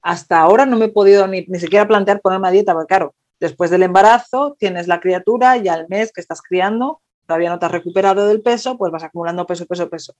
hasta 0.00 0.38
ahora 0.38 0.64
no 0.64 0.76
me 0.76 0.84
he 0.84 0.88
podido 0.88 1.26
ni, 1.26 1.44
ni 1.48 1.58
siquiera 1.58 1.88
plantear 1.88 2.20
ponerme 2.20 2.46
a 2.46 2.52
dieta, 2.52 2.74
porque 2.74 2.94
claro, 2.94 3.14
después 3.40 3.72
del 3.72 3.82
embarazo 3.82 4.54
tienes 4.56 4.86
la 4.86 5.00
criatura 5.00 5.56
y 5.56 5.66
al 5.66 5.88
mes 5.88 6.12
que 6.12 6.20
estás 6.20 6.42
criando, 6.42 7.00
todavía 7.26 7.50
no 7.50 7.58
te 7.58 7.66
has 7.66 7.72
recuperado 7.72 8.28
del 8.28 8.40
peso, 8.40 8.78
pues 8.78 8.92
vas 8.92 9.02
acumulando 9.02 9.46
peso, 9.46 9.66
peso, 9.66 9.88
peso 9.90 10.14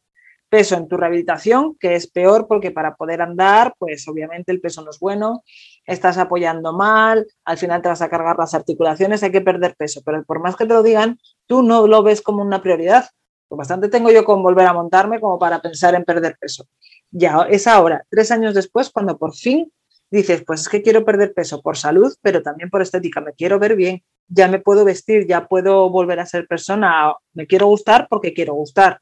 peso 0.48 0.76
en 0.76 0.88
tu 0.88 0.96
rehabilitación, 0.96 1.76
que 1.78 1.94
es 1.94 2.10
peor 2.10 2.46
porque 2.48 2.70
para 2.70 2.94
poder 2.94 3.22
andar, 3.22 3.74
pues 3.78 4.06
obviamente 4.08 4.52
el 4.52 4.60
peso 4.60 4.82
no 4.82 4.90
es 4.90 4.98
bueno, 4.98 5.42
estás 5.84 6.18
apoyando 6.18 6.72
mal, 6.72 7.26
al 7.44 7.58
final 7.58 7.82
te 7.82 7.88
vas 7.88 8.02
a 8.02 8.08
cargar 8.08 8.36
las 8.38 8.54
articulaciones, 8.54 9.22
hay 9.22 9.32
que 9.32 9.40
perder 9.40 9.74
peso, 9.76 10.02
pero 10.04 10.24
por 10.24 10.40
más 10.40 10.56
que 10.56 10.66
te 10.66 10.74
lo 10.74 10.82
digan, 10.82 11.18
tú 11.46 11.62
no 11.62 11.86
lo 11.86 12.02
ves 12.02 12.22
como 12.22 12.42
una 12.42 12.62
prioridad. 12.62 13.06
Pues 13.48 13.58
bastante 13.58 13.88
tengo 13.88 14.10
yo 14.10 14.24
con 14.24 14.42
volver 14.42 14.66
a 14.66 14.72
montarme 14.72 15.20
como 15.20 15.38
para 15.38 15.60
pensar 15.60 15.94
en 15.94 16.04
perder 16.04 16.36
peso. 16.40 16.66
Ya 17.10 17.46
es 17.50 17.66
ahora, 17.66 18.04
tres 18.08 18.30
años 18.30 18.54
después, 18.54 18.90
cuando 18.90 19.18
por 19.18 19.34
fin 19.34 19.70
dices, 20.10 20.44
pues 20.46 20.62
es 20.62 20.68
que 20.68 20.82
quiero 20.82 21.04
perder 21.04 21.34
peso 21.34 21.60
por 21.60 21.76
salud, 21.76 22.14
pero 22.22 22.42
también 22.42 22.70
por 22.70 22.82
estética, 22.82 23.20
me 23.20 23.32
quiero 23.32 23.58
ver 23.58 23.74
bien, 23.74 24.02
ya 24.28 24.48
me 24.48 24.60
puedo 24.60 24.84
vestir, 24.84 25.26
ya 25.26 25.46
puedo 25.46 25.90
volver 25.90 26.20
a 26.20 26.26
ser 26.26 26.46
persona, 26.46 27.14
me 27.32 27.46
quiero 27.46 27.66
gustar 27.66 28.06
porque 28.08 28.32
quiero 28.32 28.54
gustar. 28.54 29.00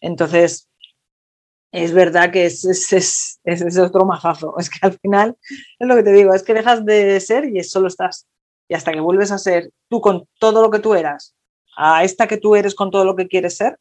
Entonces, 0.00 0.68
es 1.74 1.92
verdad 1.92 2.30
que 2.30 2.46
es, 2.46 2.64
es, 2.64 3.40
es, 3.42 3.78
otro 3.78 4.04
mazazo. 4.04 4.54
Es 4.58 4.70
que 4.70 4.78
al 4.82 4.96
final, 4.98 5.36
es 5.78 5.88
lo 5.88 5.96
que 5.96 6.04
te 6.04 6.12
digo, 6.12 6.32
es 6.32 6.44
que 6.44 6.54
dejas 6.54 6.84
de 6.84 7.18
ser 7.18 7.44
y 7.46 7.62
solo 7.64 7.88
estás. 7.88 8.28
Y 8.68 8.74
hasta 8.74 8.92
que 8.92 9.00
vuelves 9.00 9.32
a 9.32 9.38
ser 9.38 9.70
tú 9.88 10.00
con 10.00 10.28
todo 10.38 10.62
lo 10.62 10.70
que 10.70 10.78
tú 10.78 10.94
eras, 10.94 11.34
a 11.76 12.04
esta 12.04 12.28
que 12.28 12.36
tú 12.36 12.54
eres 12.54 12.76
con 12.76 12.92
todo 12.92 13.04
lo 13.04 13.16
que 13.16 13.26
quieres 13.26 13.56
ser, 13.56 13.78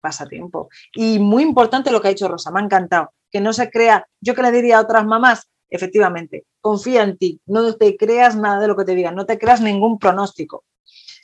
pasa 0.00 0.26
tiempo. 0.26 0.68
Y 0.94 1.18
muy 1.18 1.42
importante 1.42 1.90
lo 1.90 2.00
que 2.00 2.08
ha 2.08 2.12
dicho 2.12 2.28
Rosa, 2.28 2.52
me 2.52 2.60
ha 2.60 2.64
encantado, 2.64 3.12
que 3.30 3.40
no 3.40 3.52
se 3.52 3.70
crea, 3.70 4.06
yo 4.20 4.36
que 4.36 4.42
le 4.42 4.52
diría 4.52 4.78
a 4.78 4.82
otras 4.82 5.04
mamás, 5.04 5.48
efectivamente, 5.68 6.44
confía 6.60 7.02
en 7.02 7.18
ti, 7.18 7.40
no 7.46 7.74
te 7.74 7.96
creas 7.96 8.36
nada 8.36 8.60
de 8.60 8.68
lo 8.68 8.76
que 8.76 8.84
te 8.84 8.94
digan, 8.94 9.16
no 9.16 9.26
te 9.26 9.38
creas 9.38 9.60
ningún 9.60 9.98
pronóstico. 9.98 10.64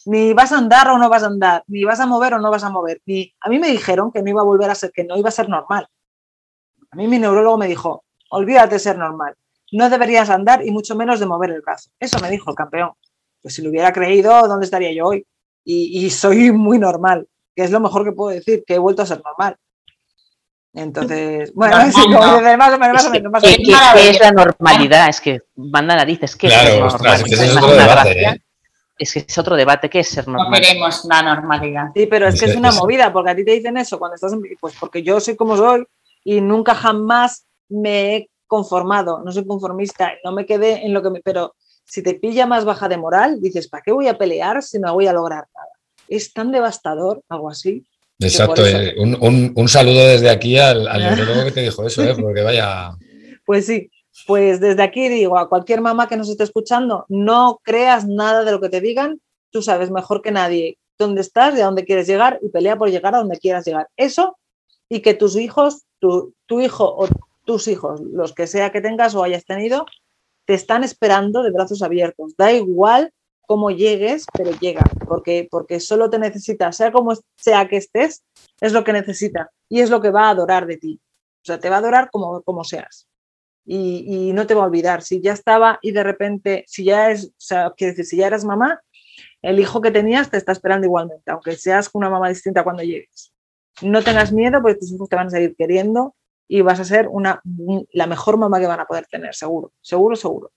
Ni 0.04 0.32
vas 0.32 0.50
a 0.50 0.58
andar 0.58 0.88
o 0.88 0.98
no 0.98 1.08
vas 1.08 1.22
a 1.22 1.26
andar, 1.26 1.62
ni 1.68 1.84
vas 1.84 2.00
a 2.00 2.06
mover 2.06 2.34
o 2.34 2.38
no 2.40 2.50
vas 2.50 2.64
a 2.64 2.70
mover. 2.70 3.00
Ni, 3.06 3.32
a 3.40 3.48
mí 3.48 3.58
me 3.60 3.70
dijeron 3.70 4.10
que 4.10 4.22
no 4.22 4.30
iba 4.30 4.40
a 4.40 4.44
volver 4.44 4.70
a 4.70 4.74
ser, 4.74 4.90
que 4.90 5.04
no 5.04 5.16
iba 5.16 5.28
a 5.28 5.32
ser 5.32 5.48
normal 5.48 5.88
a 6.90 6.96
mí 6.96 7.06
mi 7.06 7.18
neurólogo 7.18 7.58
me 7.58 7.66
dijo, 7.66 8.04
olvídate 8.30 8.74
de 8.74 8.78
ser 8.78 8.98
normal, 8.98 9.34
no 9.72 9.90
deberías 9.90 10.30
andar 10.30 10.64
y 10.64 10.70
mucho 10.70 10.94
menos 10.94 11.20
de 11.20 11.26
mover 11.26 11.50
el 11.50 11.60
brazo. 11.60 11.90
Eso 11.98 12.18
me 12.20 12.30
dijo 12.30 12.50
el 12.50 12.56
campeón. 12.56 12.92
Pues 13.42 13.54
si 13.54 13.62
lo 13.62 13.70
hubiera 13.70 13.92
creído, 13.92 14.48
¿dónde 14.48 14.64
estaría 14.64 14.92
yo 14.92 15.06
hoy? 15.06 15.26
Y, 15.64 16.08
soy 16.08 16.50
muy 16.50 16.78
normal, 16.78 17.28
que 17.54 17.62
es 17.62 17.70
lo 17.70 17.78
mejor 17.78 18.02
que 18.02 18.12
puedo 18.12 18.30
decir, 18.30 18.64
que 18.66 18.76
he 18.76 18.78
vuelto 18.78 19.02
a 19.02 19.06
ser 19.06 19.20
normal. 19.22 19.56
Entonces, 20.72 21.52
bueno, 21.54 21.78
es, 21.82 21.94
más 22.56 22.72
o 22.72 22.78
menos, 22.78 23.06
¿Qué, 23.42 24.10
es 24.10 24.20
la 24.20 24.32
normalidad? 24.32 25.08
Es 25.10 25.20
que 25.20 25.42
manda 25.56 25.94
narices. 25.94 26.36
¿qué 26.36 26.48
claro, 26.48 26.86
es, 26.86 26.94
ostras, 26.94 27.22
es, 27.26 27.40
es 27.40 27.56
otro 27.56 27.70
debate, 27.70 28.22
¿eh? 28.22 28.42
Es 28.98 29.12
que 29.12 29.24
es 29.28 29.38
otro 29.38 29.56
debate, 29.56 29.90
¿qué 29.90 30.00
es 30.00 30.08
ser 30.08 30.26
normal? 30.26 30.50
No 30.50 30.56
queremos 30.56 31.04
la 31.04 31.22
normalidad. 31.22 31.84
Sí, 31.94 32.06
pero 32.06 32.28
es 32.28 32.40
que 32.40 32.46
es 32.46 32.56
una 32.56 32.72
movida, 32.72 33.12
porque 33.12 33.30
a 33.30 33.36
ti 33.36 33.44
te 33.44 33.52
dicen 33.52 33.76
eso 33.76 33.98
cuando 33.98 34.14
estás 34.14 34.32
en... 34.32 34.40
Pues 34.58 34.74
porque 34.80 35.02
yo 35.02 35.20
soy 35.20 35.36
como 35.36 35.56
soy 35.56 35.86
y 36.28 36.42
nunca 36.42 36.74
jamás 36.74 37.46
me 37.70 38.14
he 38.14 38.30
conformado, 38.46 39.22
no 39.24 39.32
soy 39.32 39.46
conformista, 39.46 40.12
no 40.22 40.32
me 40.32 40.44
quedé 40.44 40.84
en 40.84 40.92
lo 40.92 41.02
que 41.02 41.08
me... 41.08 41.22
Pero 41.22 41.54
si 41.86 42.02
te 42.02 42.12
pilla 42.12 42.44
más 42.44 42.66
baja 42.66 42.86
de 42.86 42.98
moral, 42.98 43.40
dices, 43.40 43.66
¿para 43.66 43.82
qué 43.82 43.92
voy 43.92 44.08
a 44.08 44.18
pelear 44.18 44.62
si 44.62 44.78
no 44.78 44.92
voy 44.92 45.06
a 45.06 45.14
lograr 45.14 45.46
nada? 45.54 45.72
Es 46.06 46.34
tan 46.34 46.52
devastador, 46.52 47.22
algo 47.30 47.48
así. 47.48 47.82
Exacto, 48.18 48.66
eh, 48.66 48.94
un, 48.98 49.68
saludo 49.70 50.06
desde 50.06 50.28
aquí 50.28 50.58
al, 50.58 50.86
al 50.86 51.00
neurólogo 51.16 51.46
que 51.46 51.52
te 51.52 51.62
dijo 51.62 51.86
eso, 51.86 52.02
¿eh? 52.04 52.14
porque 52.20 52.42
vaya... 52.42 52.90
Pues 53.46 53.64
sí, 53.64 53.90
pues 54.26 54.60
desde 54.60 54.82
aquí 54.82 55.08
digo 55.08 55.38
a 55.38 55.48
cualquier 55.48 55.80
mamá 55.80 56.08
que 56.08 56.18
nos 56.18 56.28
esté 56.28 56.44
escuchando, 56.44 57.06
no 57.08 57.58
creas 57.62 58.06
nada 58.06 58.44
de 58.44 58.52
lo 58.52 58.60
que 58.60 58.68
te 58.68 58.82
digan, 58.82 59.18
tú 59.50 59.62
sabes 59.62 59.90
mejor 59.90 60.20
que 60.20 60.30
nadie 60.30 60.76
dónde 60.98 61.22
estás 61.22 61.56
y 61.56 61.62
a 61.62 61.64
dónde 61.64 61.86
quieres 61.86 62.06
llegar 62.06 62.38
y 62.42 62.50
pelea 62.50 62.76
por 62.76 62.90
llegar 62.90 63.14
a 63.14 63.18
donde 63.18 63.38
quieras 63.38 63.64
llegar. 63.64 63.88
Eso 63.96 64.36
y 64.88 65.00
que 65.00 65.14
tus 65.14 65.36
hijos, 65.36 65.84
tu, 65.98 66.34
hijo 66.60 66.84
o 66.96 67.08
tus 67.44 67.68
hijos, 67.68 68.00
los 68.00 68.34
que 68.34 68.46
sea 68.46 68.70
que 68.70 68.80
tengas 68.80 69.14
o 69.14 69.22
hayas 69.22 69.44
tenido, 69.44 69.86
te 70.44 70.54
están 70.54 70.84
esperando 70.84 71.42
de 71.42 71.50
brazos 71.50 71.82
abiertos. 71.82 72.34
Da 72.36 72.52
igual 72.52 73.12
cómo 73.46 73.70
llegues, 73.70 74.26
pero 74.32 74.50
llega, 74.58 74.84
porque, 75.06 75.48
porque 75.50 75.80
solo 75.80 76.10
te 76.10 76.18
necesita, 76.18 76.72
sea 76.72 76.92
como 76.92 77.14
sea 77.36 77.68
que 77.68 77.76
estés, 77.76 78.22
es 78.60 78.72
lo 78.72 78.84
que 78.84 78.92
necesita 78.92 79.50
y 79.68 79.80
es 79.80 79.90
lo 79.90 80.00
que 80.00 80.10
va 80.10 80.26
a 80.26 80.30
adorar 80.30 80.66
de 80.66 80.76
ti. 80.76 81.00
O 81.42 81.44
sea, 81.44 81.58
te 81.58 81.70
va 81.70 81.76
a 81.76 81.78
adorar 81.78 82.10
como, 82.10 82.42
como 82.42 82.64
seas. 82.64 83.06
Y, 83.64 84.32
no 84.32 84.46
te 84.46 84.54
va 84.54 84.62
a 84.62 84.66
olvidar. 84.66 85.02
Si 85.02 85.20
ya 85.20 85.32
estaba 85.32 85.78
y 85.82 85.92
de 85.92 86.02
repente, 86.02 86.64
si 86.66 86.84
ya 86.84 87.10
es, 87.10 87.26
o 87.26 87.32
sea, 87.36 87.74
decir, 87.78 88.04
si 88.04 88.16
ya 88.16 88.26
eras 88.26 88.44
mamá, 88.44 88.80
el 89.42 89.60
hijo 89.60 89.80
que 89.80 89.90
tenías 89.90 90.30
te 90.30 90.36
está 90.36 90.52
esperando 90.52 90.86
igualmente, 90.86 91.30
aunque 91.30 91.56
seas 91.56 91.90
una 91.92 92.08
mamá 92.08 92.28
distinta 92.28 92.64
cuando 92.64 92.82
llegues. 92.82 93.32
No 93.82 94.02
tengas 94.02 94.32
miedo 94.32 94.60
porque 94.60 94.78
tus 94.78 94.92
hijos 94.92 95.08
te 95.08 95.16
van 95.16 95.28
a 95.28 95.30
seguir 95.30 95.54
queriendo 95.56 96.14
y 96.48 96.62
vas 96.62 96.80
a 96.80 96.84
ser 96.84 97.08
una, 97.08 97.42
la 97.92 98.06
mejor 98.06 98.38
mamá 98.38 98.58
que 98.58 98.66
van 98.66 98.80
a 98.80 98.86
poder 98.86 99.06
tener, 99.06 99.34
seguro, 99.34 99.72
seguro, 99.80 100.16
seguro. 100.16 100.50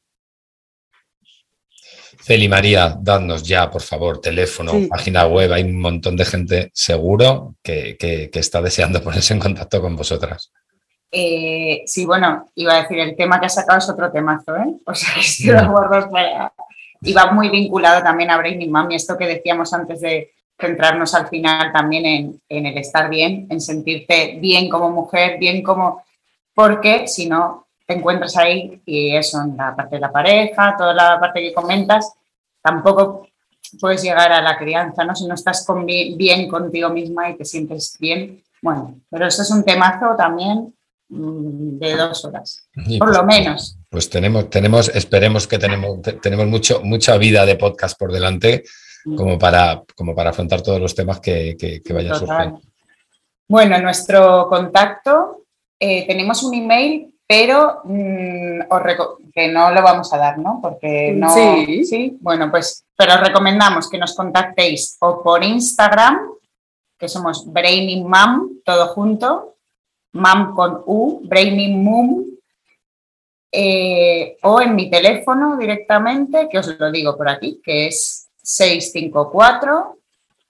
Feli 2.24 2.48
María, 2.48 2.96
dadnos 3.00 3.44
ya, 3.44 3.70
por 3.70 3.82
favor, 3.82 4.22
teléfono, 4.22 4.74
página 4.88 5.26
web. 5.26 5.52
Hay 5.54 5.64
un 5.64 5.80
montón 5.80 6.16
de 6.16 6.26
gente 6.26 6.72
seguro 6.74 7.56
que, 7.64 7.98
está 8.34 8.62
deseando 8.62 9.02
ponerse 9.04 9.34
en 9.34 9.40
contacto 9.40 9.82
con 9.82 9.96
vosotras. 9.96 10.52
Eh, 11.12 11.82
sí, 11.86 12.06
bueno, 12.06 12.52
iba 12.56 12.74
a 12.74 12.82
decir, 12.84 13.00
el 13.00 13.16
tema 13.16 13.40
que 13.40 13.48
has 13.48 13.56
sacado 13.56 13.80
es 13.80 13.90
otro 13.90 14.12
temazo, 14.12 14.56
¿eh? 14.56 14.76
O 14.86 14.94
sea, 14.94 15.14
que 15.16 15.22
estoy 15.22 15.52
de 15.52 15.58
acuerdo 15.58 16.10
para... 16.10 16.54
Y 17.04 17.14
va 17.14 17.32
muy 17.32 17.50
vinculado 17.50 18.04
también 18.04 18.30
a 18.30 18.38
Brain 18.38 18.70
Mami, 18.70 18.96
esto 18.96 19.18
que 19.18 19.26
decíamos 19.26 19.74
antes 19.74 20.02
de 20.02 20.32
centrarnos 20.62 21.14
al 21.16 21.28
final 21.28 21.74
también 21.74 22.06
en, 22.06 22.42
en 22.48 22.66
el 22.68 22.78
estar 22.78 23.10
bien, 23.10 23.48
en 23.50 23.60
sentirte 23.60 24.38
bien 24.40 24.70
como 24.70 24.92
mujer, 24.92 25.38
bien 25.40 25.62
como... 25.62 26.04
Porque 26.54 27.08
si 27.08 27.28
no, 27.28 27.68
te 27.86 27.96
encuentras 27.96 28.38
ahí 28.38 28.82
y 28.86 29.16
eso, 29.16 29.42
en 29.42 29.58
la 29.58 29.76
parte 29.76 29.96
de 29.96 30.02
la 30.02 30.12
pareja, 30.12 30.76
toda 30.78 30.94
la 30.94 31.20
parte 31.20 31.42
que 31.42 31.54
comentas, 31.54 32.14
tampoco 32.62 33.28
puedes 33.80 34.02
llegar 34.02 34.32
a 34.32 34.42
la 34.42 34.58
crianza, 34.58 35.04
¿no? 35.04 35.16
Si 35.16 35.26
no 35.26 35.36
estás 35.36 35.66
bien, 36.16 36.48
contigo 36.48 36.90
misma 36.90 37.30
y 37.30 37.38
te 37.38 37.46
sientes 37.46 37.98
bien. 38.00 38.42
Bueno, 38.62 39.00
pero 39.10 39.28
eso 39.28 39.42
es 39.42 39.52
un 39.52 39.64
temazo 39.64 40.16
también 40.18 40.74
mm, 41.10 41.80
de 41.80 41.96
dos 41.96 42.26
horas, 42.26 42.68
por 42.74 43.00
pues 43.00 43.18
lo 43.18 43.24
menos. 43.24 43.78
Pues 43.90 44.10
tenemos, 44.10 44.50
tenemos, 44.50 44.90
esperemos 44.90 45.48
que 45.48 45.58
tenemos, 45.58 46.00
tenemos 46.22 46.48
mucho, 46.48 46.82
mucha 46.84 47.18
vida 47.18 47.46
de 47.46 47.56
podcast 47.56 47.98
por 47.98 48.12
delante. 48.12 48.64
Como 49.04 49.38
para, 49.38 49.84
como 49.96 50.16
para 50.16 50.30
afrontar 50.30 50.62
todos 50.62 50.80
los 50.80 50.96
temas 50.96 51.20
que, 51.20 51.56
que, 51.58 51.94
vayan 51.94 52.16
surgiendo. 52.16 52.62
Bueno, 53.48 53.80
nuestro 53.80 54.48
contacto, 54.48 55.46
eh, 55.80 56.06
tenemos 56.08 56.44
un 56.44 56.54
email 56.54 57.12
pero 57.32 57.80
mm, 57.86 58.64
que 59.34 59.48
no 59.48 59.72
lo 59.72 59.82
vamos 59.82 60.12
a 60.12 60.18
dar, 60.18 60.38
¿no? 60.38 60.60
Porque 60.62 61.14
no. 61.14 61.30
Sí. 61.30 61.86
sí. 61.86 62.18
Bueno, 62.20 62.52
pues, 62.52 62.84
pero 62.94 63.14
os 63.14 63.22
recomendamos 63.22 63.90
que 63.90 63.98
nos 63.98 64.14
contactéis 64.14 64.98
o 65.00 65.24
por 65.24 65.42
Instagram, 65.42 66.30
que 67.00 67.08
somos 67.08 67.50
Braining 67.50 68.06
Mom, 68.06 68.50
todo 68.66 68.88
junto, 68.88 69.56
Mam 70.12 70.54
con 70.54 70.84
U, 70.86 71.22
Braining 71.24 71.82
Mom, 71.82 72.26
eh, 73.50 74.36
o 74.42 74.60
en 74.60 74.76
mi 74.76 74.90
teléfono 74.90 75.56
directamente, 75.56 76.50
que 76.52 76.60
os 76.60 76.68
lo 76.78 76.92
digo 76.92 77.16
por 77.16 77.30
aquí, 77.30 77.62
que 77.64 77.88
es 77.88 78.21
654 78.44 79.98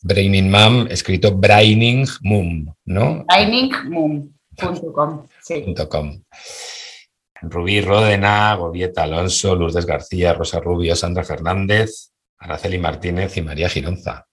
www.brainingmam.com. 0.03 0.05
Brainingmam, 0.05 0.87
escrito 0.91 1.33
Brainingmum, 1.33 2.75
¿no? 2.87 3.25
Brainingmum.com, 3.25 5.27
sí. 5.41 5.65
Rubí 7.43 7.81
Rodena, 7.81 8.55
Gobieta 8.55 9.03
Alonso, 9.03 9.57
Lourdes 9.57 9.87
García, 9.87 10.33
Rosa 10.33 10.61
Rubio, 10.61 10.95
Sandra 10.95 11.25
Fernández, 11.25 12.11
Araceli 12.39 12.79
Martínez 12.79 13.37
y 13.37 13.43
María 13.43 13.69
Gironza. 13.69 14.27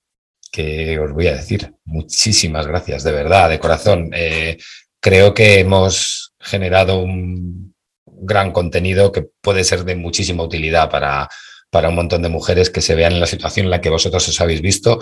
Que 0.52 1.00
os 1.00 1.14
voy 1.14 1.28
a 1.28 1.36
decir, 1.36 1.74
muchísimas 1.86 2.68
gracias, 2.68 3.04
de 3.04 3.12
verdad, 3.12 3.50
de 3.50 3.60
corazón. 3.60 4.10
Eh, 4.14 4.58
creo 5.00 5.34
que 5.34 5.60
hemos 5.60 6.34
generado 6.40 7.00
un 7.00 7.74
gran 8.06 8.52
contenido 8.52 9.12
que 9.12 9.28
puede 9.42 9.64
ser 9.64 9.84
de 9.86 9.96
muchísima 9.96 10.44
utilidad 10.44 10.90
para, 10.90 11.30
para 11.70 11.90
un 11.90 11.96
montón 11.96 12.22
de 12.22 12.30
mujeres 12.30 12.70
que 12.70 12.82
se 12.82 12.96
vean 12.96 13.14
en 13.14 13.20
la 13.20 13.28
situación 13.28 13.66
en 13.66 13.72
la 13.72 13.82
que 13.82 13.90
vosotros 13.90 14.28
os 14.28 14.42
habéis 14.42 14.62
visto 14.62 15.00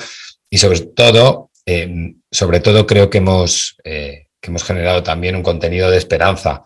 y 0.49 0.57
sobre 0.57 0.79
todo, 0.81 1.51
eh, 1.65 2.15
sobre 2.31 2.59
todo 2.59 2.85
creo 2.85 3.09
que 3.09 3.17
hemos, 3.19 3.77
eh, 3.83 4.27
que 4.39 4.49
hemos 4.49 4.63
generado 4.63 5.03
también 5.03 5.35
un 5.35 5.43
contenido 5.43 5.89
de 5.89 5.97
esperanza 5.97 6.65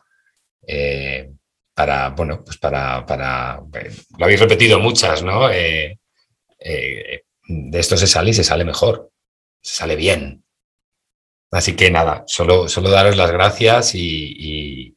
eh, 0.67 1.31
para, 1.73 2.09
bueno, 2.09 2.43
pues 2.43 2.57
para, 2.57 3.05
para 3.05 3.61
eh, 3.73 3.91
lo 4.17 4.25
habéis 4.25 4.39
repetido 4.39 4.79
muchas, 4.79 5.23
¿no? 5.23 5.49
Eh, 5.49 5.97
de 6.59 7.79
esto 7.79 7.97
se 7.97 8.07
sale 8.07 8.29
y 8.29 8.33
se 8.33 8.43
sale 8.43 8.63
mejor, 8.63 9.11
se 9.61 9.75
sale 9.75 9.95
bien. 9.95 10.43
Así 11.51 11.75
que 11.75 11.91
nada, 11.91 12.23
solo, 12.27 12.69
solo 12.69 12.89
daros 12.89 13.17
las 13.17 13.31
gracias 13.31 13.93
y, 13.95 14.95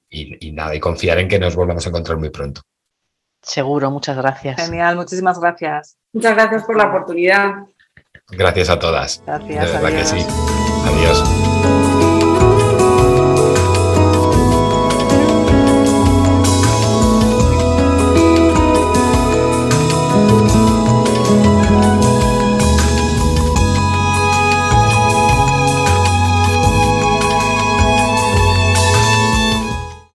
nada, 0.53 0.75
y 0.75 0.81
confiar 0.81 1.18
en 1.18 1.29
que 1.29 1.38
nos 1.38 1.57
volvamos 1.57 1.85
a 1.85 1.88
encontrar 1.88 2.18
muy 2.18 2.31
pronto. 2.31 2.61
Seguro, 3.42 3.90
muchas 3.90 4.16
gracias. 4.16 4.57
Genial, 4.57 4.97
muchísimas 4.97 5.40
gracias. 5.40 5.97
Muchas 6.12 6.35
gracias 6.35 6.64
por 6.64 6.77
la 6.77 6.87
oportunidad. 6.87 7.55
Gracias 8.30 8.70
a 8.70 8.78
todas. 8.78 9.22
Gracias. 9.26 9.66
De 9.66 9.72
verdad 9.72 9.98
que 9.98 10.04
sí. 10.04 10.26
Adiós. 10.87 11.84